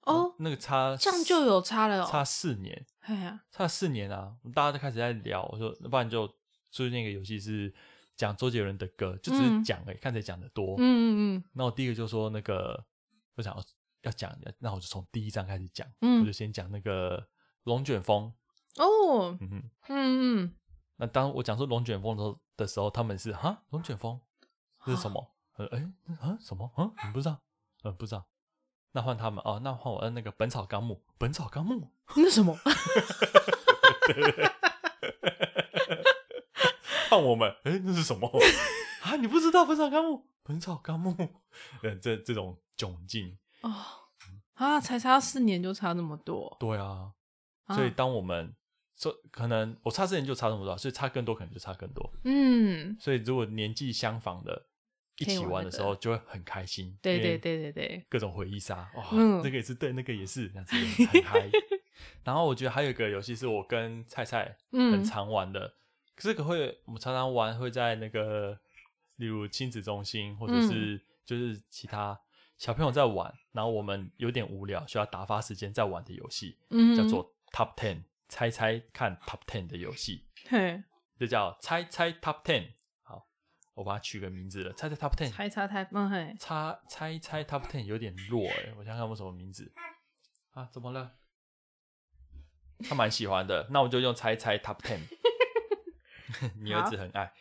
[0.03, 2.09] 哦，那个差这样就有差了哦。
[2.11, 4.37] 差四年，哎呀，差四年啊！
[4.53, 6.27] 大家都开始在聊，我说，那不然就
[6.73, 7.73] 就是那个游戏是
[8.17, 10.75] 讲周杰伦的歌，就只是嗯讲而已，看谁讲的多。
[10.79, 12.85] 嗯嗯嗯那我第一个就说那个，
[13.37, 13.65] 我想要
[14.03, 17.29] 要讲，那我就从第一章开始讲，嗯我就先讲那个
[17.63, 18.33] 龙卷风。
[18.79, 20.55] 哦，嗯嗯，嗯嗯，
[20.97, 24.21] 那当我讲说龙卷风的的时候，他们是哈龙卷风
[24.85, 25.35] 这是什么？
[25.57, 26.71] 呃，哎、啊什么？
[26.77, 27.41] 啊，你不知道？
[27.83, 28.27] 呃，不知道。
[28.93, 31.91] 那换他们哦，那换我按那个《本草纲目》 《本草纲目》
[32.23, 32.57] 那什么？
[37.09, 38.31] 换我们，哎、那是什么
[39.03, 39.17] 啊？
[39.17, 40.11] 你不知道《本草纲目》？
[40.43, 41.11] 《本草纲目》
[41.83, 43.75] 呃，这这种窘境，哦
[44.55, 47.13] 啊，才差四年就差那么多，对啊。
[47.67, 48.55] 啊所以当我们
[48.97, 52.13] 说可能我差四年就差那么多，所以差更多可能就差更多。
[52.25, 54.67] 嗯，所以如果年纪相仿的
[55.19, 56.99] 一起玩的时候，就会很开心。
[57.03, 59.43] 对对对对对，各种回忆杀，哇，嗯。
[59.43, 60.75] 这个也是对，那个也是，这样子
[61.07, 61.51] 很嗨。
[62.25, 64.57] 然后我觉得还有一个游戏是我跟菜菜
[64.91, 65.05] 很嗯。
[65.05, 65.75] 常玩的，
[66.15, 68.59] 可是可会我们常常玩会在那个
[69.17, 70.63] 例如亲子中心或者嗯。
[70.63, 72.19] 是就是其他
[72.59, 80.83] 小朋友在玩，然后我们有点无聊需要打发时间在玩的游戏，嗯，叫做 Top Ten，猜猜看 Top Ten 的游戏，嘿，
[81.19, 82.73] 这叫猜猜 Top Ten。
[83.83, 85.29] 好，我把它取个名字了，猜猜 Top Ten。
[85.31, 89.73] 猜猜猜，嗯嘿，猜猜猜 Top Ten 有点弱哎、我想想看有没有什么名字
[90.53, 90.69] 啊？
[90.73, 91.17] 怎么了？
[92.89, 95.01] 他蛮喜欢的，那我就用猜猜 Top Ten。
[96.63, 97.33] 你儿子很爱，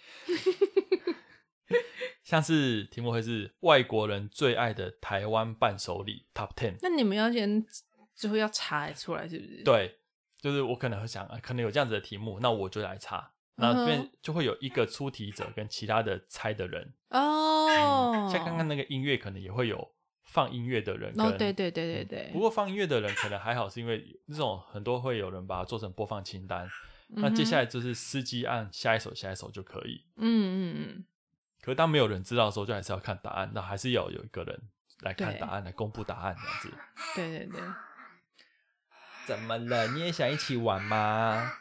[2.23, 6.75] 像是题目会是外国人最爱的台湾伴手礼 Top Ten。
[6.81, 7.65] 那你们要先
[8.13, 9.99] 最后要查出来是不是？，对，
[10.39, 16.93] 就是我可能会想，啊可能有这样子的题目，那我就来查，那边就会有一个出题者跟其他的猜的人。
[17.09, 21.25] 哦， 像刚刚那个音乐，可能也会有放音乐的人跟。
[21.25, 26.67] 哦，对对对对对，不过放音乐的人可能还好，是因为这种很多会有人把它做成播放清单。
[27.13, 30.05] 那接下来，就是司机按下一首下一首就可以。
[30.15, 31.05] 嗯嗯嗯
[31.61, 33.51] 可是当没有人知道的时候，就还是要看答案。
[33.53, 34.61] 那还是要有一个人
[35.01, 36.69] 来看答案，来公布答案这样子。
[36.69, 36.77] 嗯，
[37.15, 37.61] 对对对，
[39.27, 39.87] 怎么了？
[39.89, 41.51] 你也想一起玩吗？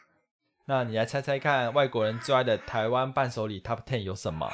[0.70, 4.48] 那你来猜猜看，外国人最爱的台湾伴手礼 Top Ten 有什么？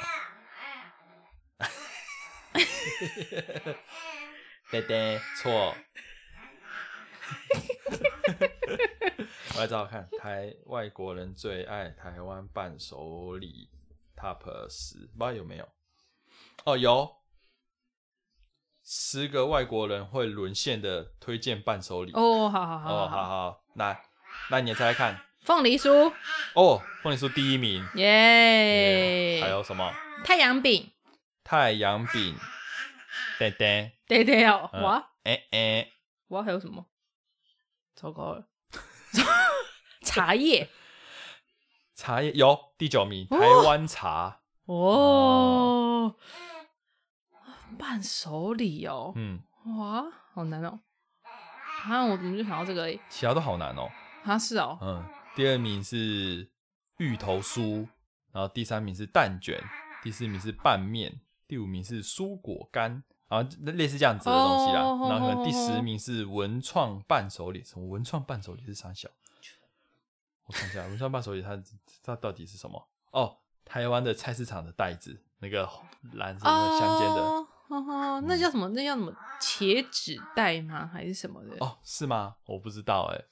[4.71, 5.75] 对对，错。
[9.53, 13.69] 我来找找看，台外国人最爱台湾伴手礼
[14.15, 15.69] Top 十，不知道有没有？
[16.65, 17.17] 哦，有，
[18.83, 22.11] 十个外国人会沦陷的推荐伴手礼。
[22.13, 24.01] 哦，好好好哦，好好，来，
[24.49, 25.26] 那你也猜猜看。
[25.47, 26.11] 凤梨酥，
[26.55, 29.93] 哦，凤梨酥第一名，耶，还有什么？
[30.25, 30.91] 太阳饼，
[31.41, 32.35] 太阳饼，
[33.39, 34.83] 对对，对对哦，嗯。
[34.83, 35.11] 哇。
[35.23, 35.87] 哎哎，
[36.27, 36.85] 哇，还有什么？
[37.95, 38.45] 糟糕了，
[40.03, 40.67] 茶叶。
[41.95, 44.41] 茶叶有第九名，台湾茶。
[44.65, 46.13] 哦，
[47.79, 49.39] 伴手礼哦，嗯，
[49.77, 50.81] 哇，好难哦。
[51.85, 52.99] 啊，我怎么就想到这个而已？
[53.07, 53.89] 其他都好难哦。
[54.25, 55.05] 啊，是哦，嗯，
[55.37, 56.49] 第二名是
[56.97, 57.87] 芋头酥，
[58.31, 59.63] 然后第三名是蛋卷，
[60.01, 64.81] 第四名是拌面，第五名是蔬果干，然后类似这样子的东西啦。
[64.81, 69.07] 哦然后可能第十名是文创伴手礼，什么文创伴手礼是啥小？
[70.47, 71.61] 我看一下，文创伴手礼它
[72.01, 72.87] 它到底是什么？
[73.11, 75.69] 哦，台湾的菜市场的袋子，那个
[76.13, 77.21] 蓝色的相间的。
[77.21, 78.67] 哦，哦那叫什么？
[78.69, 79.15] 那叫什么？
[79.39, 80.89] 茄纸袋吗？
[80.91, 81.63] 还是什么的？
[81.63, 82.37] 哦，是吗？
[82.47, 83.23] 我不知道哎、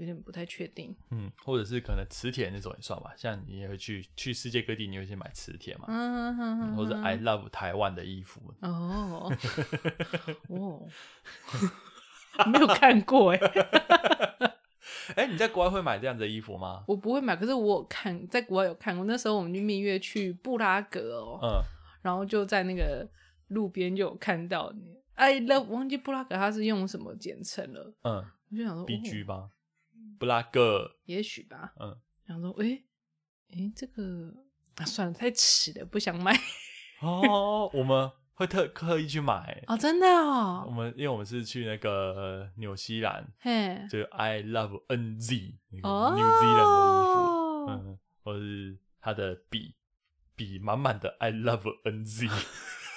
[0.00, 0.96] 有点不太确定。
[1.10, 9.30] 嗯，或者是可能磁铁那种也算吧，像你也会去去世界各地，你会去买磁铁嘛，嗯，嗯或者 I love 台湾的衣服，哦
[10.48, 10.88] 哦，
[12.46, 13.38] 没有看过哎，
[15.16, 16.82] 哎、你在国外会买这样的衣服吗？
[16.88, 19.04] 我不会买，可是我有看，在国外有看过。
[19.04, 21.62] 那时候我们去蜜月去布拉格哦，嗯，
[22.02, 23.06] 然后就在那个
[23.48, 24.98] 路边就有看到你。
[25.14, 29.50] I love 忘记布拉格它是用什么简称了，嗯我就想说，B G 哦吧，
[30.18, 31.72] 布拉格，也许吧。
[31.78, 31.96] 嗯，
[32.26, 32.84] 想说，诶
[33.50, 34.34] 诶，这个
[34.76, 36.38] 啊，算了，太迟了，不想买。
[37.00, 40.64] 哦，我们会特刻意去买， 哦，真的哦。
[40.66, 46.10] 我哦，们因为我们是去那个纽西兰，嘿，就 I love N Z 那个哦。
[46.16, 49.74] New Zealand 的衣服，嗯，或是他的笔，
[50.36, 52.28] 笔满满的 I love N Z，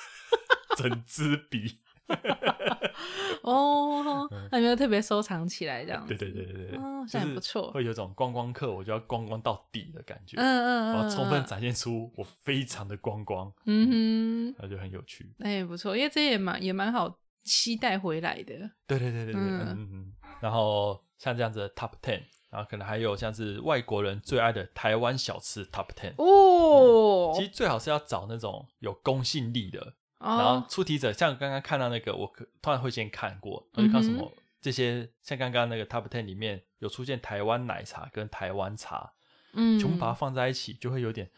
[0.78, 1.80] 整支笔。
[3.44, 6.06] 哦，那你有特别收藏起来这样。
[6.08, 7.72] 子，对对对对对，哦这样就是不错。
[7.72, 11.46] 会有种观光客，我就要观光到底的感觉，嗯嗯嗯，我要充分嗯。
[11.46, 15.34] 展现出我非常的观光，嗯哼，那就很有趣。
[15.38, 18.54] 那也不错，因为这也蛮也蛮好期待回来的。
[18.88, 19.60] 对对对对对，嗯。
[19.60, 20.13] 嗯嗯嗯。
[20.39, 26.13] 然后像这样子的 Top Ten，然后可能还有像是外国人最爱的台湾小吃 Top Ten。
[26.18, 27.34] 哦。
[27.36, 39.12] 其实最好是要找那种有公信力的，然后哦，出题者像刚刚看到那个，我可突然会先看过，我就看什么、嗯这些，像刚刚那个 Top Ten 里面有出现台湾奶茶跟台湾茶，
[39.52, 41.30] 嗯，全部把它放在一起，就会有点，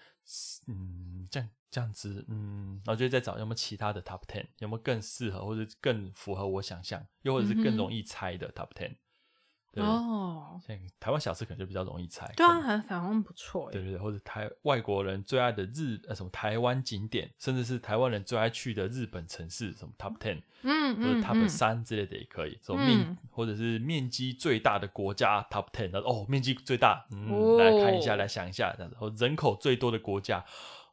[0.67, 8.95] 嗯，这样这样子，嗯，然后就再找有没有其他的 Top Ten，有没有更适合或者更符合我想象，又或者是更容易猜的 Top Ten。
[9.75, 12.31] 对，哦，像台湾小吃可能就比较容易猜。
[12.37, 13.73] 对啊，可能好好像不错哎。
[13.73, 22.57] 对对对，或者台外国人最爱的日呃什么台湾景点，甚至是台湾人最爱去的日本城市，什么 Top Ten 嗯或者嗯 Top 嗯，三之类的也可以。
[22.63, 28.95] 什么面、嗯或者是面积最大的国家 Top Ten，哦面积最大，嗯，哦来看一下，来想一下这样子。
[28.97, 30.43] 或人口最多的国家，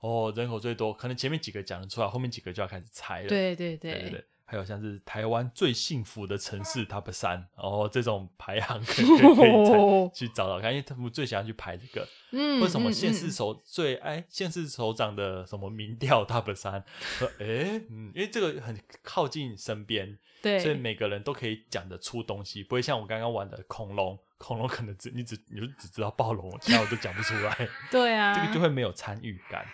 [0.00, 3.28] 哦人口最多，可能前面几个讲得出来，后面几个就要开始猜了。
[3.28, 4.24] 对对对对对对。
[4.52, 12.06] 还有像是台湾最幸福的城市 Top 三，然后，这种排行可以 可以去找找看，因为他们最喜欢去排这个。
[12.32, 16.84] 嗯，为什么嗯县市嗯首最哎县市首长的什么民调 top 三？
[17.18, 29.66] 说哎嗯，因为这个很靠近身边， 对，所以每个人都可以讲得出东西，不会像我刚刚玩的恐龙，恐龙可能只你只你就只知道暴龙，其他我都讲不出来， 对啊，这个就会没有参与感。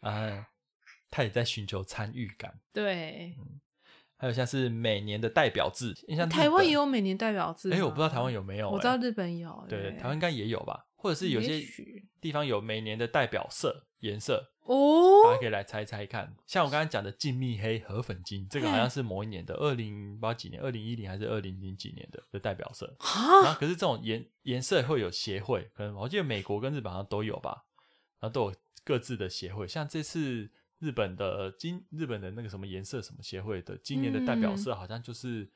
[0.00, 0.44] 啊，
[1.12, 2.58] 他也在寻求参与感。
[2.72, 3.36] 对。
[4.16, 11.60] 还有像是每年的代表制，因为像台湾也有每年代表制，哎，我不知道台湾有没有、我知道哎日本有，对，对台湾应该也有吧，或者是有些
[12.20, 16.32] 地方有每年的代表色颜色，哦大哦家，可以来猜猜看。
[16.46, 22.86] 像我刚才讲的静谧黑和粉金，这个好像是某一年的二零八几年，二零一零还是二零零几年的的代表色。
[23.00, 27.64] 然啊，后可是这种颜颜色会有协会，可能我记得美国跟日本好像都有吧，
[28.20, 29.66] 然后都有各自的协会。
[29.66, 30.48] 像这次
[30.82, 35.48] 日本的今日本的那个什么颜色什么协会的今年的代表色好像就是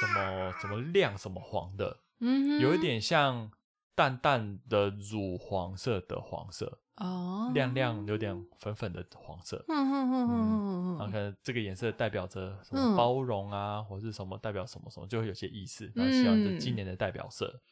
[0.00, 3.48] 什么什么亮什么黄的，嗯，有一点像
[3.94, 9.64] 淡淡的乳黄色的黄色，哦，亮亮有点粉粉的黄色。
[9.68, 15.88] 嗯嗯嗯嗯嗯然后可能这个颜色代表着什嗯么包容啊，或是什么代表什么什么，就会有些意思。
[15.94, 17.62] 然后希望这今年的代表色，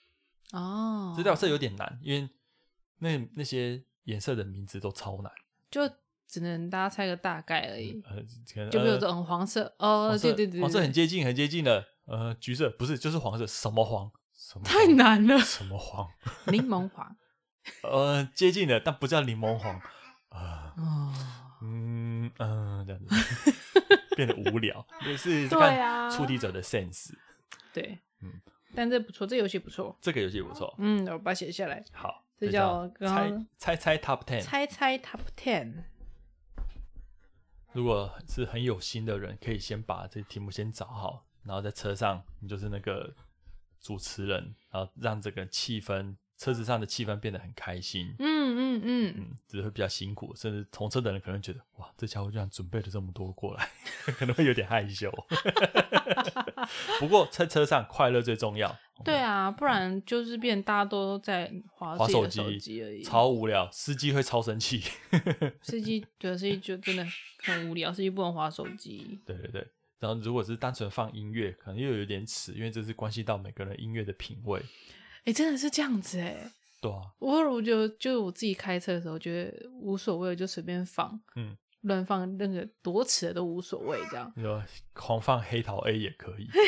[0.52, 2.30] 哼，哦，这代表色有点难，因为
[2.98, 5.32] 那那些颜色的名字都超难。
[5.68, 5.82] 就
[6.26, 8.22] 只能大家猜个大概而已，呃，
[8.70, 11.84] 就比如呃说嗯黄色，哦，对对对，黄色很接近，很接近的。
[12.06, 14.10] 呃，橘色不是，就是黄色，什么黄？
[14.32, 14.96] 什么太黄？
[14.96, 16.08] 难了，什么黄？
[16.46, 17.16] 柠檬黄，
[17.82, 19.80] 呃，接近的，但不叫柠檬黄。
[20.28, 21.12] 啊、哦，
[21.62, 23.52] 嗯嗯，这样子
[24.14, 27.10] 变得无聊，也是对看啊出题者的 sense。
[27.72, 28.32] 对，嗯
[28.74, 34.40] 但这不错，这游戏不错，这个游戏不错，嗯，我把它写下来，好，这叫猜猜猜 top ten。
[34.42, 35.72] 猜猜 Top Ten，
[37.76, 43.14] 如果是很有心的人，可以先把这题目先找好，然后在车上你就是那个
[43.82, 48.14] 主持人，然后让这个气氛车子上的气氛变得很开心。
[48.18, 53.68] 嗯嗯嗯，嗯，只是会比较辛苦，甚至同车的人可能觉得，哇，这家伙居然准备了这么多过来，
[54.16, 55.12] 可能会有点害羞。
[56.98, 58.74] 不过在车上快乐最重要。
[59.04, 64.82] 对啊，不然就是变大家都在划滑手自己的手机机而已，超无聊，司机会超生气。
[65.62, 67.06] 司机对司机就真的
[67.44, 69.18] 很无聊，司机不能划手机。
[69.26, 69.66] 对对对，
[69.98, 74.62] 然后如果是单纯放音乐，可能又有点迟，因为这是关系到每个人音乐的品味。
[75.24, 86.48] 哎、真的是这样子哎、对啊，我我就就我自己开车的时候，觉得无所谓，就随便放，嗯，乱放那个多迟的都无所谓，这样你说狂放黑桃 A 也可以。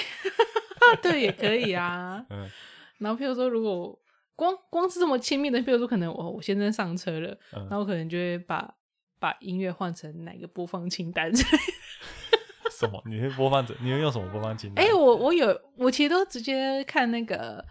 [1.03, 2.25] 对也可以啊。
[2.31, 2.49] 嗯
[2.99, 3.97] 然后譬如说，如果
[4.35, 8.75] 光光是这么亲密的，譬如说可能我我先生上车了，嗯然后可能就会把
[9.21, 11.31] 把音乐换成哪个播放清单。
[12.71, 13.03] 什么？
[13.07, 13.75] 你会播放者？
[13.81, 14.85] 你会用什么播放清单？
[14.85, 17.65] 哎、我我有，我其实都直接看那个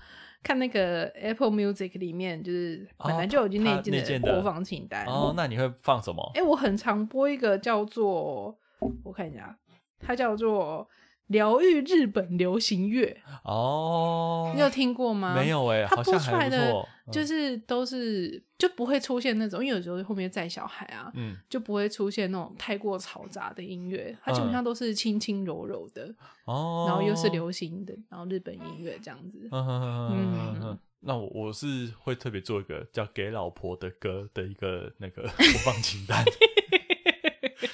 [0.43, 5.05] 看那个 Apple Music 里面，就是本来就有已经内建的播放清单。
[5.05, 6.41] 哦，那你会放什么哎、？
[6.41, 8.57] 我很常播一个叫做，
[9.03, 9.57] 我看一下，
[9.99, 10.87] 它叫做
[11.27, 15.35] 疗愈日本流行乐，哦，你有听过吗？
[15.35, 15.49] 没。
[15.49, 16.73] 有哎、它播出来的。
[17.09, 26.13] 就是都是就不会出现那种，因为有时候后面载小孩啊，嗯，就不会出现那种太过嘈杂的音乐，它基本上都是轻轻柔柔的，
[26.43, 29.47] 哦，然后又是流行的，然后日本音乐这样子。
[29.51, 36.25] 嗯哼哼哼哼哼嗯那我我是会特别做一个叫给老婆的歌的一个那个播放清单，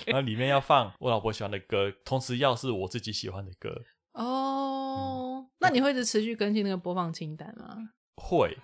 [0.05, 7.77] 然后里面要放我老婆喜欢的歌，同时要是我自己喜欢的歌，哦，那你会一直持续更新那个播放清单吗？
[8.15, 8.57] 会，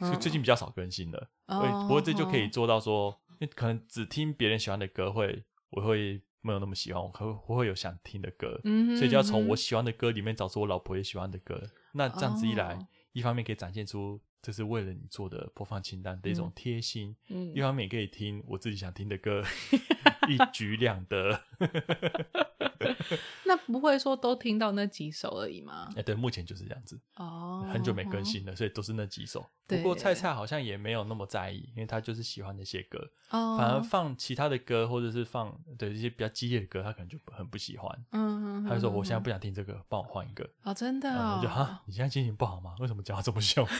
[0.00, 9.54] 嗯最最近比较少更新了，哦会不过这就可以做到说，因为可能只听别人喜欢的歌会，我会没有那么喜欢，我可我会有想听的歌，嗯所以就要从我。
[9.54, 11.60] 嗯喜欢的歌里面找出我老婆也喜欢的歌。
[11.92, 12.86] 那这样子一来，哦。
[13.12, 16.52] 一方面可以展现出这是为了你做的播放清单的一种嗯。
[16.54, 17.52] 贴心，嗯。
[17.54, 19.42] 一方面也可以听我自己想听的歌，
[20.28, 21.40] 一举两得。
[23.44, 25.88] 那不会说都听到那几首而已吗？
[25.96, 29.40] 哎，对，目前就是这样子，哦，很久没更新了，所以都是那几首。
[29.66, 32.98] 不对过菜菜好像也没有那么在意，因为他就是喜欢那些歌，
[33.30, 38.04] 哦，反而放其他的歌或者是放对一些比较激烈的歌，他可能就很不喜欢。
[38.12, 40.48] 嗯，嗯，他就说：“我现在嗯不想听这个，帮我换一个。
[40.62, 41.08] 哦，真的
[41.42, 42.74] 就哈，你现在心情不好吗？
[42.80, 43.66] 为什么讲话这么凶？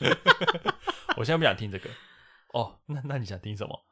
[1.16, 1.90] 我现在不想听这个。
[2.52, 3.84] 哦，那那你想听什么？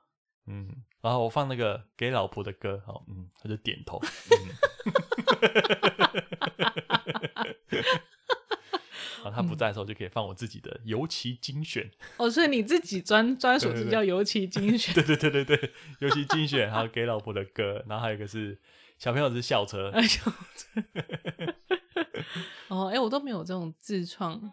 [0.47, 0.69] 嗯，
[1.01, 4.01] 然后我放那个给老婆的歌，好，嗯，他就点头。
[4.01, 4.49] 嗯、
[9.25, 11.91] 然后他不在的时候，就可以放我自己的尤其精选。
[12.19, 18.59] 哦，所以你自己专专属是叫尤其精选 对对对对对，尤其精选，还有给老婆的歌，然后还有一个是
[18.99, 19.91] 小朋友是校车。
[19.95, 20.09] 哎呦，
[22.69, 24.53] 哦，哎，我都没有这种自创、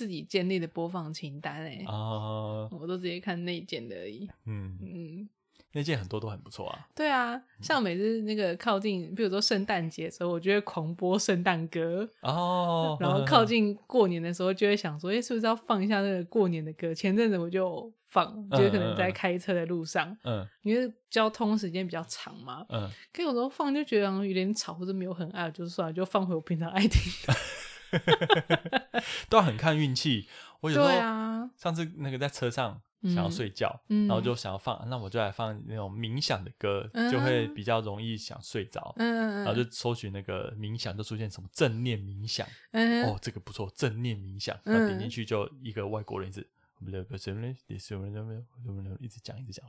[0.00, 4.26] 自己建立的播放清单哎，啊，我都直接看内建的而已。
[4.46, 5.28] 嗯，嗯，
[5.72, 6.88] 那件很多都很不错啊。
[6.94, 12.08] 对啊，像每次那个靠近，比如说圣诞节的时候，我就会狂播圣诞歌。
[12.22, 16.94] 哦，然后 靠近过年的时候，就会想说，哎，是不是要放一下那个过年的歌？
[16.94, 22.64] 前阵子我就放，就是可能在开车的路上，嗯因为交通时间比较长嘛。
[22.70, 27.34] 嗯，可有时候放就觉得有点吵，或者没有很爱，就算了，就放回我平常爱听的。
[29.28, 30.28] 都要很看运气。
[30.60, 38.92] 我有时候啊，上次那个在车上想要睡觉，嗯然后就想要放，那我就来放那种冥想的歌，嗯就会比较容易想睡着。
[38.98, 44.54] 嗯，然后就搜寻那个冥想，就出现什么正念冥想，嗯哦，这个不错，正念冥想。
[44.64, 46.46] 嗯然后点进去就一个外国人一直，
[46.84, 49.64] 不对不对，什么人，什么，什么，什么，一直讲一直讲，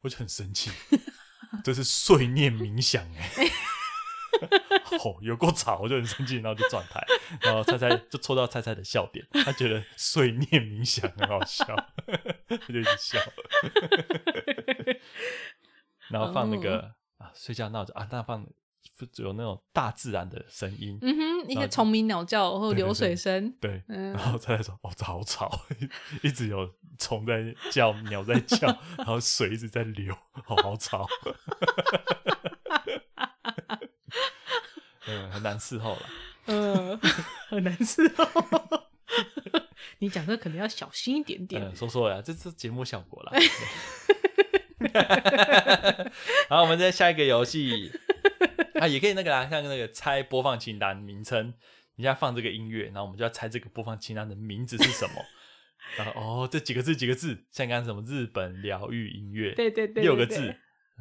[0.00, 0.70] 我就很生气，
[1.64, 3.30] 这是睡念冥想哎。
[5.04, 7.04] 哦，有够吵，我就很生气，然后就转台，
[7.40, 11.64] 然后菜菜就戳到菜菜的笑点，他觉得睡念冥想很好笑，
[12.48, 13.18] 他就一直笑，
[16.08, 18.46] 然后放那个、啊睡觉闹钟啊，那放
[19.16, 24.12] 有那种大自然的声音，嗯哼，一然后个虫鸣鸟叫或流水声，对，嗯。
[24.12, 25.50] 然后菜菜说哦，这好吵，
[26.22, 28.68] 一直有虫在叫，鸟在叫，
[28.98, 30.14] 然后水一直在流，
[30.44, 31.08] 好好吵，
[35.06, 36.02] 嗯，很难伺候了。
[36.46, 36.98] 嗯，
[37.48, 38.88] 很难伺候。
[40.00, 41.62] 你讲这可能要小心一点点。
[41.62, 43.32] 嗯，说说呀，这是节目效果啦。
[46.48, 47.90] 好，我们再下一个游戏
[48.80, 51.54] 啊，也可以那个啦，像那个猜播放清单名称，
[51.96, 55.14] 你现在放这个音乐，然后我们就要猜这个播放清单的名字是什么。
[55.96, 60.56] 然后哦，这几个字几个字，像刚刚什么日本疗愈音乐，对对对，对六个字，，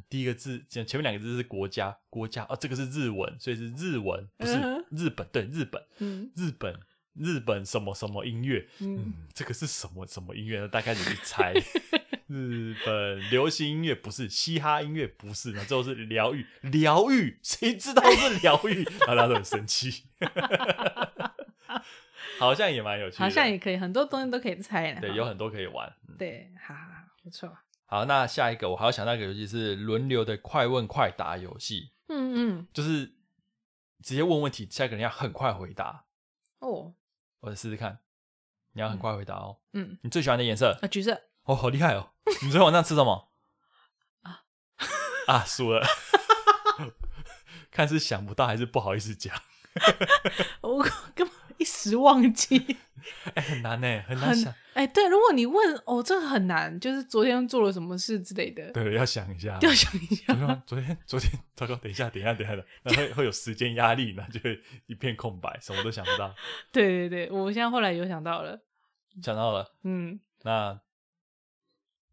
[0.10, 4.54] 第一个字前前面两个字是国家，国家哦，这个是日文，所以是日文，不是
[4.92, 6.80] 日本，对日本，嗯日本
[7.14, 10.68] 日本什么什么音乐，嗯嗯，这个是什么什么音乐呢？
[10.68, 11.54] 大概你去猜。
[12.28, 18.84] 日本流行音乐不是，嘻哈音乐不是，那最后是疗愈，疗愈，谁知道是疗愈？
[19.02, 20.06] 然后大家都很生气，
[22.40, 25.02] 好像也蛮有趣的，好像也可以，很多东西都可以猜呢。
[25.02, 25.88] 对，有很多可以玩。
[26.08, 27.56] 嗯对，好好好，不错。
[27.86, 33.14] 好，那下一个我还要想到一个游戏是轮流的快问快答游戏，嗯嗯，就是
[34.02, 36.06] 直接问问题，下一个人要很快回答。
[36.60, 36.94] 哦，
[37.42, 38.00] 我来试试看，
[38.72, 39.60] 你要很快回答哦。
[39.74, 40.80] 嗯，你最喜欢的颜色？
[40.82, 42.12] 啊，橘色，哦，好厉害哦！
[42.42, 43.32] 你昨天晚上吃什么？
[44.24, 44.44] 啊
[45.28, 45.86] 啊，输了。
[47.70, 49.36] 看是想不到还是不好意思讲，
[50.62, 50.84] 我
[51.16, 52.78] 根本一时忘记。
[53.36, 54.54] 哎、很难呢，很难想。
[54.74, 59.58] 哎，对，如果你问哦，这个很难，就是昨天做了什么事之类的，对，要想一下。
[59.62, 60.34] 要想一下
[60.66, 60.80] 昨。
[60.80, 61.76] 天，昨天，糟糕！
[61.76, 66.34] 等一下，等一下，等一下的，那会会有时间压力，那就会一片空白，什么都想不到。
[66.72, 68.62] 对对对，我现在后来有想到了，
[69.22, 70.80] 想到了，嗯，那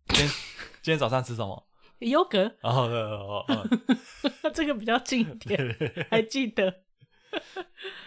[0.08, 0.28] 今天
[0.82, 1.68] 今天早上吃什么？
[2.00, 3.68] 优格，然后哦哦
[4.42, 6.82] 哦这个比较近一点，对还记得。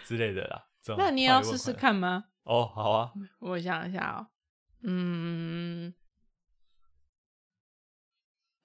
[0.04, 0.66] 之类的啦。
[0.98, 2.24] 那你也要试试看吗？
[2.44, 3.12] 哦，好啊。
[3.40, 4.26] 我想一下哦，
[4.82, 5.94] 嗯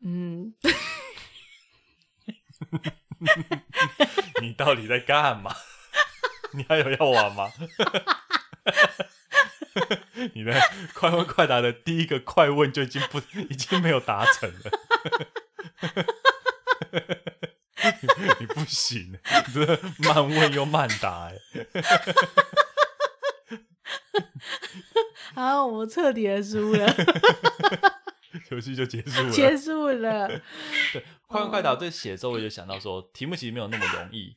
[0.02, 0.54] 嗯，
[4.42, 5.54] 你到底在干嘛？
[6.54, 7.50] 你还有要玩吗？
[10.34, 10.54] 你的
[10.94, 14.72] 快问快答的第一个快问就已经不已经没有达成了，
[18.02, 18.08] 你
[18.42, 19.20] 你不行，你
[19.54, 21.36] 这慢问又慢答，哎，
[25.36, 26.88] 好，我彻底的输了。
[28.52, 29.32] 游戏就结束了。
[29.32, 30.28] 结束了。
[30.28, 34.36] 对，快问快答这写的时候，我就想到说，题目其实没有那么容易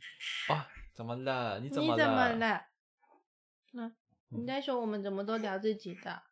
[0.48, 0.66] 哇。
[0.94, 1.58] 怎么了？
[1.60, 2.64] 你怎么你怎么了？
[4.28, 6.22] 你在说我们怎么都聊自己的？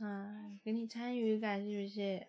[0.00, 2.26] 嗯，给你参与感是不是？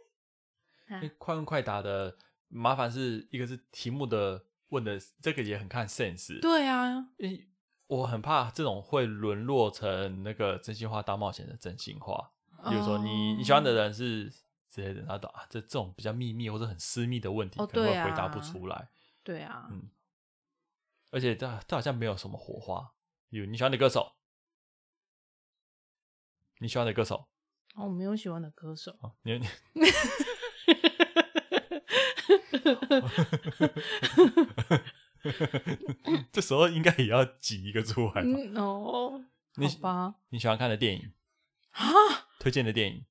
[0.89, 2.17] 啊快问快答的
[2.53, 7.49] 麻烦是一个是题目的问的，这个也很看 sense。，对啊，因为
[7.87, 12.31] 我很怕这种会沦落成那个真心话大冒险的真心话。
[12.69, 14.31] 比如说你你喜欢的人是
[14.69, 18.89] 之类的，然后啊，这这种比较秘密或者很私密的问题，哦可能会回答不出来。
[19.23, 19.89] 对啊，嗯
[21.11, 22.93] 而且这这好像没有什么火花。
[23.29, 24.13] 有你喜欢的歌手，
[26.59, 27.27] 你喜欢的歌手
[27.75, 28.97] 哦，我没有喜欢的歌手。
[29.01, 29.47] 哦，你你
[36.31, 38.21] 这时候应该也要挤一个出来吧？
[38.23, 39.23] 嗯哦，
[39.55, 41.11] 你好吧，你喜欢看的电影，
[41.71, 41.83] 啊
[42.39, 43.05] 推荐的电影，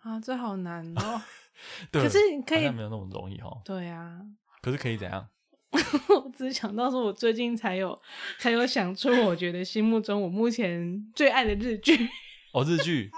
[0.00, 1.22] 啊，这好难哦。
[1.92, 3.62] 对，可是你可以没有那么容易哦。
[3.64, 4.20] 对啊，
[4.60, 5.28] 可是可以怎样？
[5.72, 7.98] 我只想到说，我最近才有
[8.38, 12.08] 才有想出，我觉得心目中我目前最爱的日剧。
[12.52, 13.10] 哦，日剧，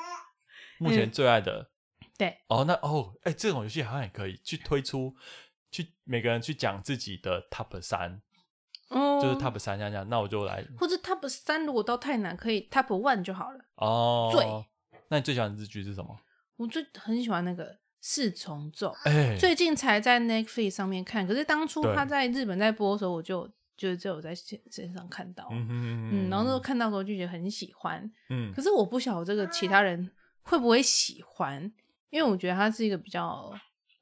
[0.78, 1.70] 目嗯前最爱的
[2.16, 5.14] 对，哦，那哦，哎，这种游戏好像也可以去推出，
[5.70, 8.20] 去每个人去讲自己的 top 三，
[8.88, 13.64] 哦，就是 top 三这样这样，那我就来或者 top 三如果到太难，可以 top one 就好了。
[13.76, 14.30] 哦。
[14.32, 14.44] 最
[15.08, 16.16] 那你最喜欢的日剧是什么？
[16.56, 23.46] 我最很喜欢那个四重奏，哎，最近才在 Netflix 上面看，可是当初他在日本在播的时候，我就
[23.76, 30.10] 就只有在线线上看到，嗯嗯哼然后就看到的时候就觉得很喜欢，嗯可是我不晓得这个其他人
[30.42, 31.72] 会不会喜欢，
[32.14, 33.52] 因为我觉得它是一个比较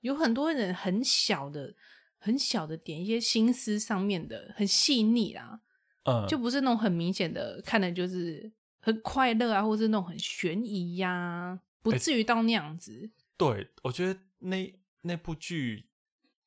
[0.02, 1.74] 有很多人很小的、
[2.18, 5.62] 很小的点，一些心思上面的很细腻啦，
[6.04, 13.10] 嗯，就不是那种很明显的看的就是很快乐啊，或是那种很悬疑呀、不哎至于到那样子。
[13.38, 15.86] 对，我觉得那那部剧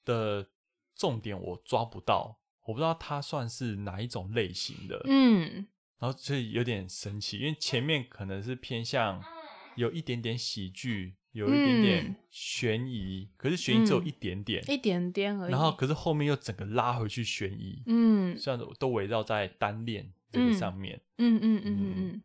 [0.05, 0.47] 的
[0.95, 5.65] 重点我抓不到，我不知道它算是哪一种类型的，嗯，
[5.97, 9.19] 然后所以有点神奇，因为前面可能是偏向
[9.75, 15.51] 有一点点喜剧，有一点点嗯悬疑，可是悬疑只有嗯一点点，一点点而已。
[15.51, 22.23] 然后可是后面又整个拉回去悬疑，嗯虽然都围绕在单恋这个上面，嗯嗯嗯嗯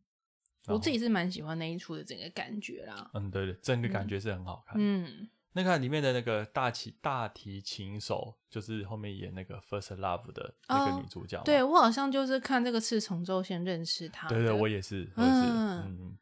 [0.69, 3.11] 我自己是蛮喜欢那一出的整个感觉啦。
[3.15, 4.77] 嗯，对对，整个感觉是很好看。
[4.79, 14.37] 嗯，那个里面的那个大提大提琴手，就是后面演那个《First Love》的那个哦女主角嘛、对我好像就是看这个赤重奏先认识他的。
[14.37, 16.19] 对对，我也是，我也是，嗯嗯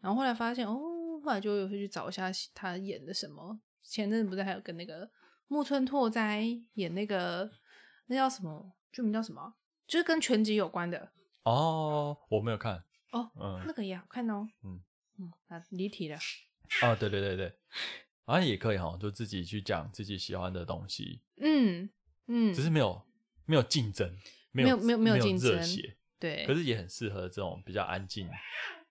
[0.00, 0.78] 然后后来发现哦，
[1.20, 3.60] 后来就有去找一下他演的什么。
[3.82, 5.10] 前阵子不是还有跟那个
[5.48, 6.44] 木村拓哉
[6.74, 7.50] 演那个
[8.06, 9.54] 那叫什么剧名叫什么啊？
[9.86, 11.10] 就是跟拳击有关的
[11.42, 14.46] 哦，我没有看，哦，嗯那个也好看哦。
[14.62, 14.80] 嗯
[15.18, 16.16] 嗯，啊，离题了。
[16.82, 17.52] 哦，对对对对，
[18.24, 21.90] 好像也可以哈，就自己去讲自己喜欢的东西，嗯
[22.26, 23.02] 嗯，只是没有
[23.46, 24.16] 没有竞争，
[24.52, 28.28] 没有没有没有没有有竞争热血，对，可是也很适合这种比较安静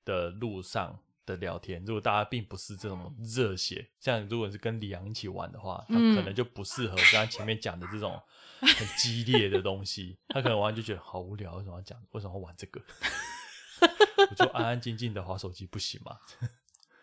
[0.04, 1.84] 的路上的聊天。
[1.86, 8.20] 如果大家并不是这种热血，像如果是跟李阳一起玩的话，他嗯可能就不适合刚刚前面讲的这种
[8.60, 10.18] 很激烈的东西。
[10.30, 12.02] 他可能玩就觉得好无聊，为什么要讲？
[12.12, 12.82] 为什么要玩这个？
[14.30, 16.18] 我就安安静静的划手机不行吗？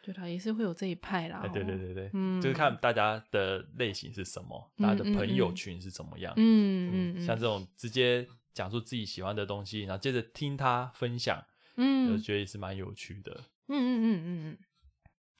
[0.03, 1.41] 对啦，也是会有这一派啦。
[1.43, 6.33] 哎，对对哦，对对，嗯就是看大家的类型是什么，大家的朋友群是怎么样。
[6.37, 11.45] 嗯嗯嗯，像这种直接讲述自己喜欢的东西，然后接着听他分享，
[11.77, 13.43] 嗯我嗯觉得也是蛮有趣的。
[13.69, 14.59] 嗯嗯嗯嗯嗯，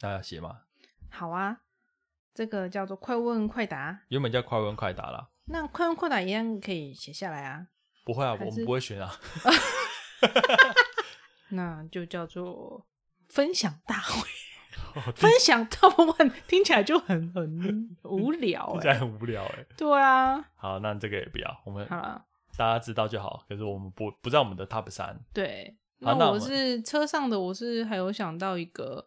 [0.01, 0.63] 大家写吗？
[1.11, 1.61] 好啊，
[2.35, 4.01] 这个叫做快问快答。
[4.09, 7.69] 原本叫快问快答啦，那快问快答一样可以写下来啊，
[8.05, 9.13] 不会啊，我们不会选啊。
[11.51, 12.87] 那就叫做
[13.29, 14.29] 分享大会。
[15.15, 19.67] 分享 Top One 听起来就很很无聊哎、听起来很无聊哎。
[19.77, 22.25] 对啊，好，那这个也不要，我们好了，
[22.57, 23.45] 大家知道就好。
[23.49, 25.19] 可是我们不不在我们的 top 三。
[25.35, 29.07] 对，好那我是车上的，我是还有想到一个，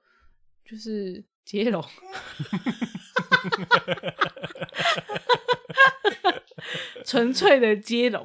[0.66, 1.84] 就是接龙。
[7.06, 8.24] 纯粹的接龙，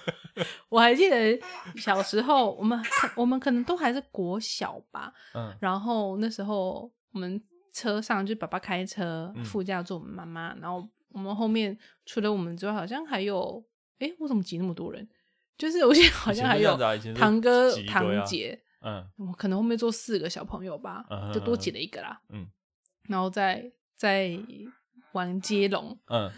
[0.68, 1.38] 我还记得
[1.76, 2.78] 小时候，我们
[3.16, 7.42] 我们可能都还是国小吧，嗯然后那时候我们
[7.72, 13.64] 车上就爸爸开车，嗯副驾坐我们妈妈，然后我们后面除了我们之外，好像还有，
[14.00, 15.08] 诶，我怎么挤那么多人？
[15.60, 16.74] 就是我记得好像还有
[17.14, 22.18] 堂哥、堂啊姐，嗯我可能后面坐四个小朋友吧，嗯就多挤了一个啦。
[22.30, 22.48] 嗯
[23.08, 24.30] 然后再再
[25.12, 26.30] 玩接龙，嗯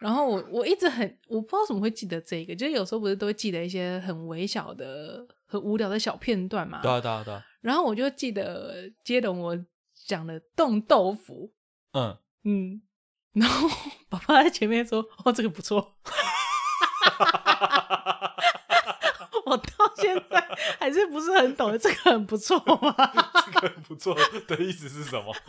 [0.00, 6.82] 然后我我一直很我不知道怎么会记得这个，就是有时候不是都会记得一些很微小的、很无聊的小片段嘛。
[6.82, 7.42] 对啊对啊对啊。
[7.62, 9.58] 然后我就记得接龙，我
[10.06, 11.50] 讲的冻豆腐，
[11.92, 12.82] 嗯，嗯，
[13.32, 13.66] 然后
[14.10, 15.94] 爸爸在前面说：“哦，这个不错。
[19.48, 22.94] ”我到现在还是不是很懂，这个很不错吗？
[23.46, 25.34] 这个不错的意思是什么？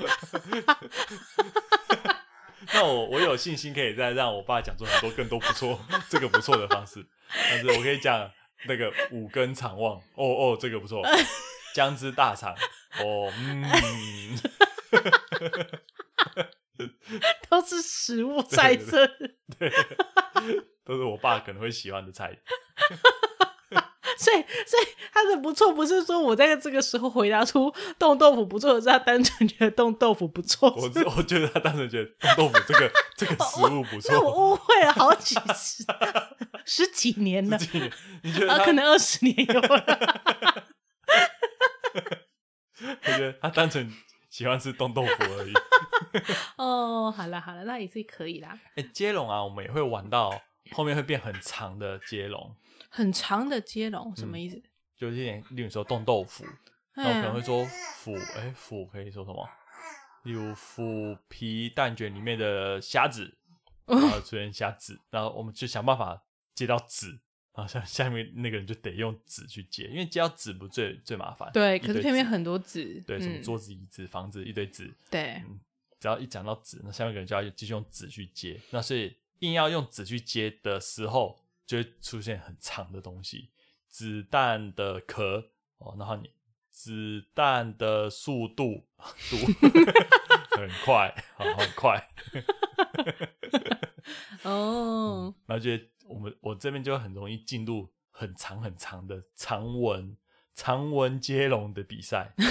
[2.74, 5.80] 那我我有信心可以再让我爸讲出很多更多不错，
[6.10, 7.06] 这个不错的方式。
[7.32, 8.30] 但是我可以讲
[8.68, 11.02] 那个五根肠旺，哦哦，这个不错。
[11.74, 12.52] 姜汁大肠，
[13.04, 14.38] 哦嗯，
[17.48, 19.08] 都是食物在这，
[19.58, 19.72] 对，
[20.84, 22.36] 都是我爸可能会喜欢的菜。
[24.20, 30.70] 所以，所以他的不错不是说我在这个时候回答出冻豆腐不错，而是他单纯觉得冻豆腐不错。
[30.76, 34.12] 我我觉得他单纯觉得冻豆腐这个这个食物不错。
[34.12, 35.86] 那我误会了好几次，
[36.66, 37.92] 十几年了，年
[38.22, 38.52] 你觉得？
[38.52, 40.66] 啊，可能二十年有了。
[42.82, 43.90] 我觉得他单纯
[44.30, 45.54] 喜欢吃冻豆腐而已。
[46.58, 48.60] 哦，好了好了，那也是可以啦。
[48.76, 50.42] 哎，接龙啊，我们也会玩到
[50.74, 52.56] 后面会变很长的接龙。
[52.90, 54.62] 很长的接龙什么意思？
[54.96, 56.44] 就是点，例如说冻豆腐，
[56.94, 59.50] 然后可能会说腐，哎，腐可以说什么？
[60.24, 63.38] 例如腐皮蛋卷里面的虾子，
[63.88, 66.22] 然后出现虾子，然后我们就想办法
[66.54, 67.08] 接到纸，
[67.54, 71.50] 然后下下面那个人就得用纸去接，因为接到纸不最最麻烦。
[71.54, 75.42] 对，可是偏偏很多纸，对，什么桌子、椅子、房子一堆纸，对，
[76.00, 81.40] 只要一讲到纸，那下面可能就要继续用纸去接，那所以硬要用纸去接的时候。
[81.70, 83.52] 就会出现很长的东西，
[83.88, 86.32] 子弹的壳哦，然后你
[86.72, 88.88] 子弹的速度
[89.30, 89.38] 度
[90.58, 92.10] 很快，很快
[94.42, 95.70] 哦，然后就
[96.08, 100.18] 我们我这边就很容易进入很长很长的长文
[100.56, 102.34] 长文接龙的比赛，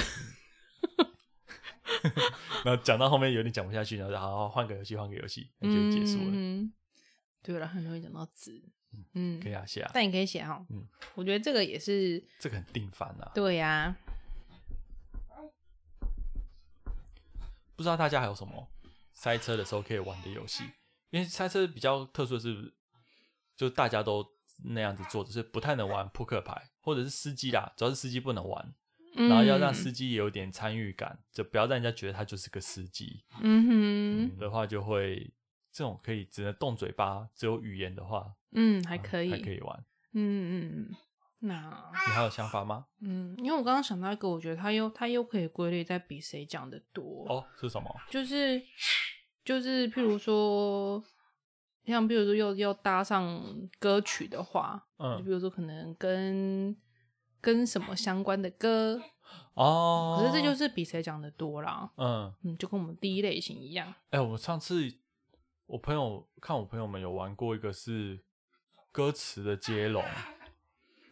[2.65, 6.31] 然后讲到后面有点讲不下去，然后好好换个游戏，换个游戏，那就结束了。
[7.49, 8.63] 对了，很容易讲到字。
[9.15, 10.63] 嗯，可以啊，写啊，但你可以写哈。
[10.69, 13.33] 嗯，我觉得这个也是，这个很定番啊。
[13.35, 13.97] 对呀，
[17.75, 18.69] 不知道大家还有什么
[19.15, 20.63] 塞车的时候可以玩的游戏？
[21.09, 22.75] 因为塞车比较特殊的是，
[23.57, 24.23] 就大家都
[24.65, 28.75] 那样子做，只是不太能玩扑克牌，或者是司机啦，主要是司机不能玩，
[29.15, 33.25] 然后要让司机也有点参与感，就不要让人家觉得他就是个司机。
[33.41, 35.33] 嗯哼，的话就会。
[35.71, 40.97] 这种可以只能动嘴巴，只有语言的话，嗯，还可以，还可以玩，嗯嗯嗯。
[41.41, 41.55] 那
[42.07, 42.87] 你还有想法吗？
[43.01, 47.89] 嗯，因为我刚刚想到一个，我觉得它又它又可以归类在比谁讲的多哦，是什么？
[48.11, 48.61] 就是
[49.45, 51.01] 就是，譬如说，
[51.85, 53.41] 像比如说又又搭上
[53.79, 56.77] 歌曲的话，嗯，比如说可能跟
[57.41, 59.01] 跟什么相关的歌
[59.55, 63.95] 哦，可是这就是比谁讲的多啦，嗯嗯，就跟我们第一类型一样。
[64.11, 64.99] 哎，我上次。
[65.69, 68.25] 我朋友看我朋友们有玩过一个是
[68.91, 70.03] 歌词的接龙，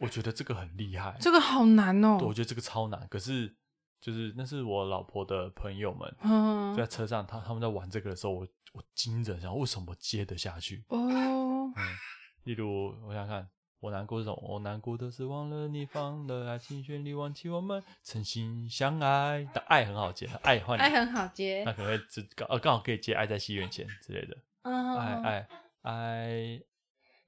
[0.00, 2.16] 我觉得这个很厉害，这个好难哦。
[2.22, 3.54] 我觉得这个超难，可是
[4.00, 11.06] 就是那是我老婆的朋友们嗯在车上，他他们在玩这个的时候，我我惊着，想为什么接得下去哦。
[11.06, 11.96] 嗯，
[12.44, 13.48] 例如我想看。
[13.78, 19.44] 我难过的时候，我难过的是忘了你放了爱情旋律，忘记我们曾经相爱。
[19.52, 22.04] 的爱很好接，爱换爱很好接，那可能会
[22.34, 24.36] 刚呃刚好可以接爱在西元前之类的。
[24.66, 25.48] 嗯，爱爱
[25.82, 26.60] 爱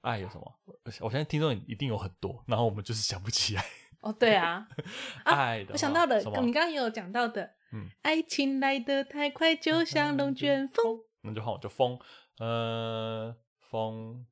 [0.00, 0.52] 爱有什么？
[1.00, 3.64] 我相信听众一定有很多，然后我们就是想不起来。
[4.00, 4.66] 哦，对啊，
[5.24, 10.98] 爱的，我想到了，你刚刚也有讲到的，嗯，爱情来得太快，就像龙卷风。
[11.22, 11.98] 那就换我就风，
[12.38, 13.36] 呃，
[13.70, 14.26] 风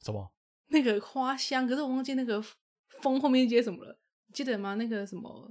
[0.00, 0.32] 什么？
[0.68, 2.42] 那个花香，可是我忘记那个
[3.00, 3.98] 风后面接什么了，
[4.32, 4.74] 记得吗？
[4.74, 5.50] 那个什么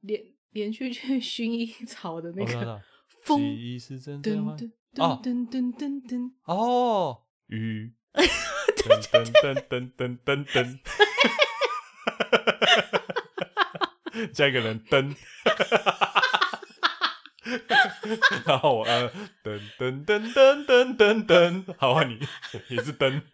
[0.00, 2.80] 连连续去 薰衣草的那个
[3.22, 8.22] 风，噔噔噔噔噔噔噔，哦，雨，噔
[9.02, 10.78] 噔噔噔噔噔噔，
[14.32, 15.14] 加一个人噔，
[18.46, 19.10] 然后我呃
[19.44, 21.26] 噔噔噔噔噔噔。
[21.26, 22.18] 噔，好啊，你
[22.68, 23.22] 也是噔。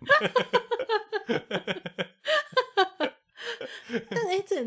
[4.11, 4.65] 但哎，这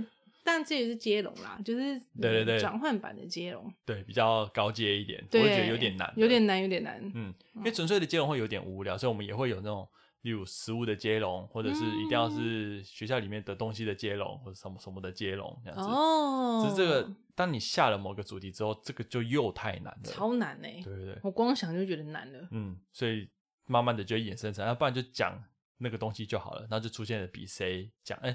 [0.47, 7.01] 但这也是接龙啦，就是对对对转换版的接龙，对比较高阶一点，我会觉得有点难，有点难，有点难。
[7.15, 9.89] 嗯，因为纯粹的接龙会有点无聊，所以我们也会有那种，
[10.21, 15.89] 例如食物的接龙，或者是一定要是学校里面的东西的接龙，或者什么什么的接龙这样子。
[15.89, 20.79] 哦，只是这个，当你下了某个主题之后，这个就又太难了，超难哎！
[20.83, 22.47] 对对对，我光想就觉得难了。
[22.51, 23.27] 嗯，所以
[23.65, 25.43] 慢慢的就衍生成，要不然就讲。
[25.77, 28.33] 那个东西就好了，然后就出现了比谁讲，哎，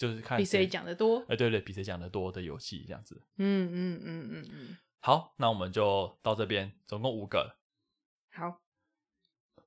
[0.00, 3.20] 就是看比谁讲的多，哎，对对，比谁讲的多的游戏这样子。
[3.36, 4.78] 嗯嗯嗯嗯嗯。
[5.00, 7.56] 好，那我们就到这边，总共五个，
[8.30, 8.62] 好，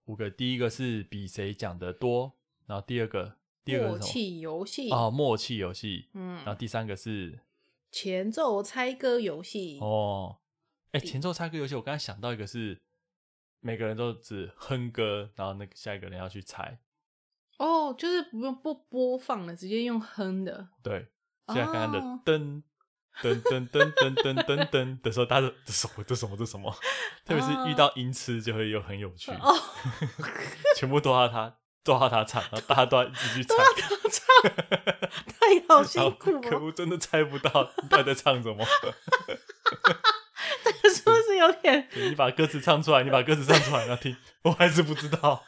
[0.05, 0.31] 五个。
[0.31, 2.33] 第一个是比谁讲的多，
[2.65, 3.99] 然后第二个，第二个默？
[3.99, 6.09] 契游戏，哦，默契游戏。
[6.13, 7.41] 嗯然后第三个是
[7.91, 10.39] 前奏猜歌游戏，哦，
[10.93, 12.81] 哎，前奏猜歌游戏，我刚才想到一个是
[13.59, 16.79] 每个人都只哼歌，然后那个下一个人要去猜。
[17.57, 21.07] 哦，就是不用不播放了，直接用哼的，对，
[21.47, 22.63] 现在刚刚的哦噔
[23.21, 26.75] 噔噔噔噔噔噔噔的时候，大家这什么这什么这什么，
[27.23, 29.53] 特别是遇到音痴就会又很有趣，哦，
[30.75, 33.55] 全部都要他都要他唱，然后大家都要一直去猜，
[35.27, 38.65] 太好辛苦了，可恶，真的猜不到他在唱什么。
[40.81, 45.43] 这是不是有点你把歌词唱出来，你把歌词唱出来，然后听，我还是不知道。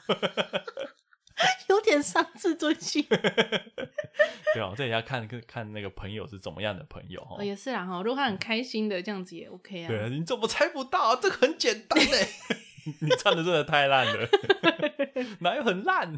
[1.70, 3.04] 有点伤自尊心？
[4.54, 7.43] 对啊，我这也要看看看那个朋友是怎么样的朋友哦哦，。
[7.43, 9.88] 也是啦哈，如果他很开心的这样子也 OK 啊。
[9.88, 11.16] 对啊，你怎么猜不到？
[11.18, 12.28] 这个很简单哎，
[13.02, 14.28] 你唱的真的太烂了，
[15.41, 16.14] 哪有很烂？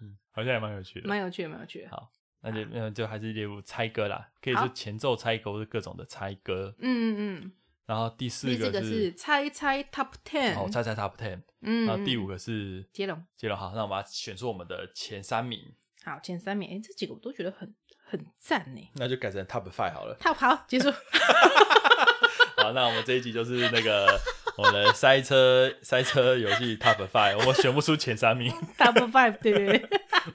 [0.00, 1.08] 嗯好像也蛮有趣的。
[1.08, 1.88] 蛮有趣的，蛮有趣的。
[1.90, 2.10] 好，
[2.42, 6.74] 那就那就还是列入猜歌啦，可以好是前奏猜歌或是各种的猜歌。
[6.80, 7.52] 嗯嗯
[7.86, 11.42] 然后第四个是是猜猜 Top Ten，哦，猜猜 Top Ten。
[11.60, 15.60] 嗯，然后第五个个是接龙，接龙，好，那我们要选出我们的前三名，
[16.04, 17.74] 好前三名，哎，这几个我都觉得很
[18.06, 18.90] 很赞呢。
[18.94, 20.16] 那就改成 Top Five 好了。
[20.20, 20.90] Top 好结束，
[22.56, 24.20] 好，那我们这一集就是那个
[24.56, 29.88] 我们的赛车赛车游戏 Top Five，我们选不出前三名， Top Five，对对对。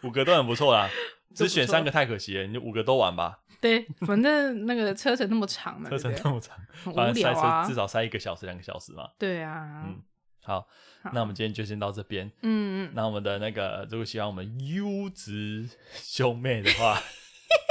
[0.04, 0.90] 五个都很不错啦，
[1.36, 7.76] 只选三个太可惜了，你就五个都玩吧，对，反正那个车程那么长嘛，车程那么长， 很反无正塞车至。
[7.76, 9.10] 少塞一个小时两个小时嘛。
[9.18, 10.02] 对啊，嗯，
[10.44, 10.62] 好，
[11.04, 12.28] 好那我们今天就先到这边。
[12.42, 17.02] 嗯嗯，那我们的那个，如果喜欢我们优质兄妹的话，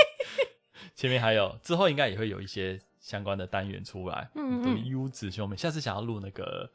[0.94, 4.30] 前面还有之后应该也会有一些相关的单元出来。
[4.34, 6.70] 嗯嗯对，优质兄妹，下次想要录那个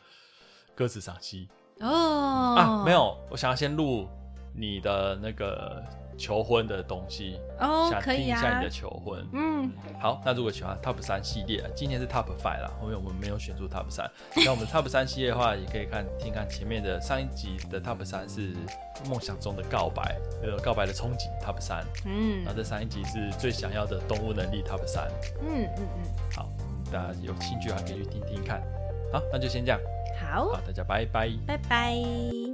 [0.74, 1.50] 歌词赏析、
[1.80, 4.08] 哦啊，没有，我想要先录
[4.56, 5.84] 你的那个
[6.18, 9.26] 求婚的东西，哦，想听一下你的，求婚。
[9.34, 14.10] 嗯，好，那如果喜欢 Top 三系列，今天是 Top Five 啦，后面我们没有选出 Top 三。
[14.36, 18.54] 那我们 Top 三系列的话，也可以看听看前面的上一集的 Top 三是
[19.10, 25.10] 梦想中的告白，呃，告白的憧憬 Top 三，嗯然后这上一集是最想要的动物能力 Top 三。
[25.42, 26.50] 嗯嗯嗯，好，
[26.92, 28.62] 大家有兴趣的话可以去听听看。
[29.12, 29.80] 好，那就先这样，
[30.20, 31.30] 好好，，大家拜拜。
[31.46, 32.53] 拜拜。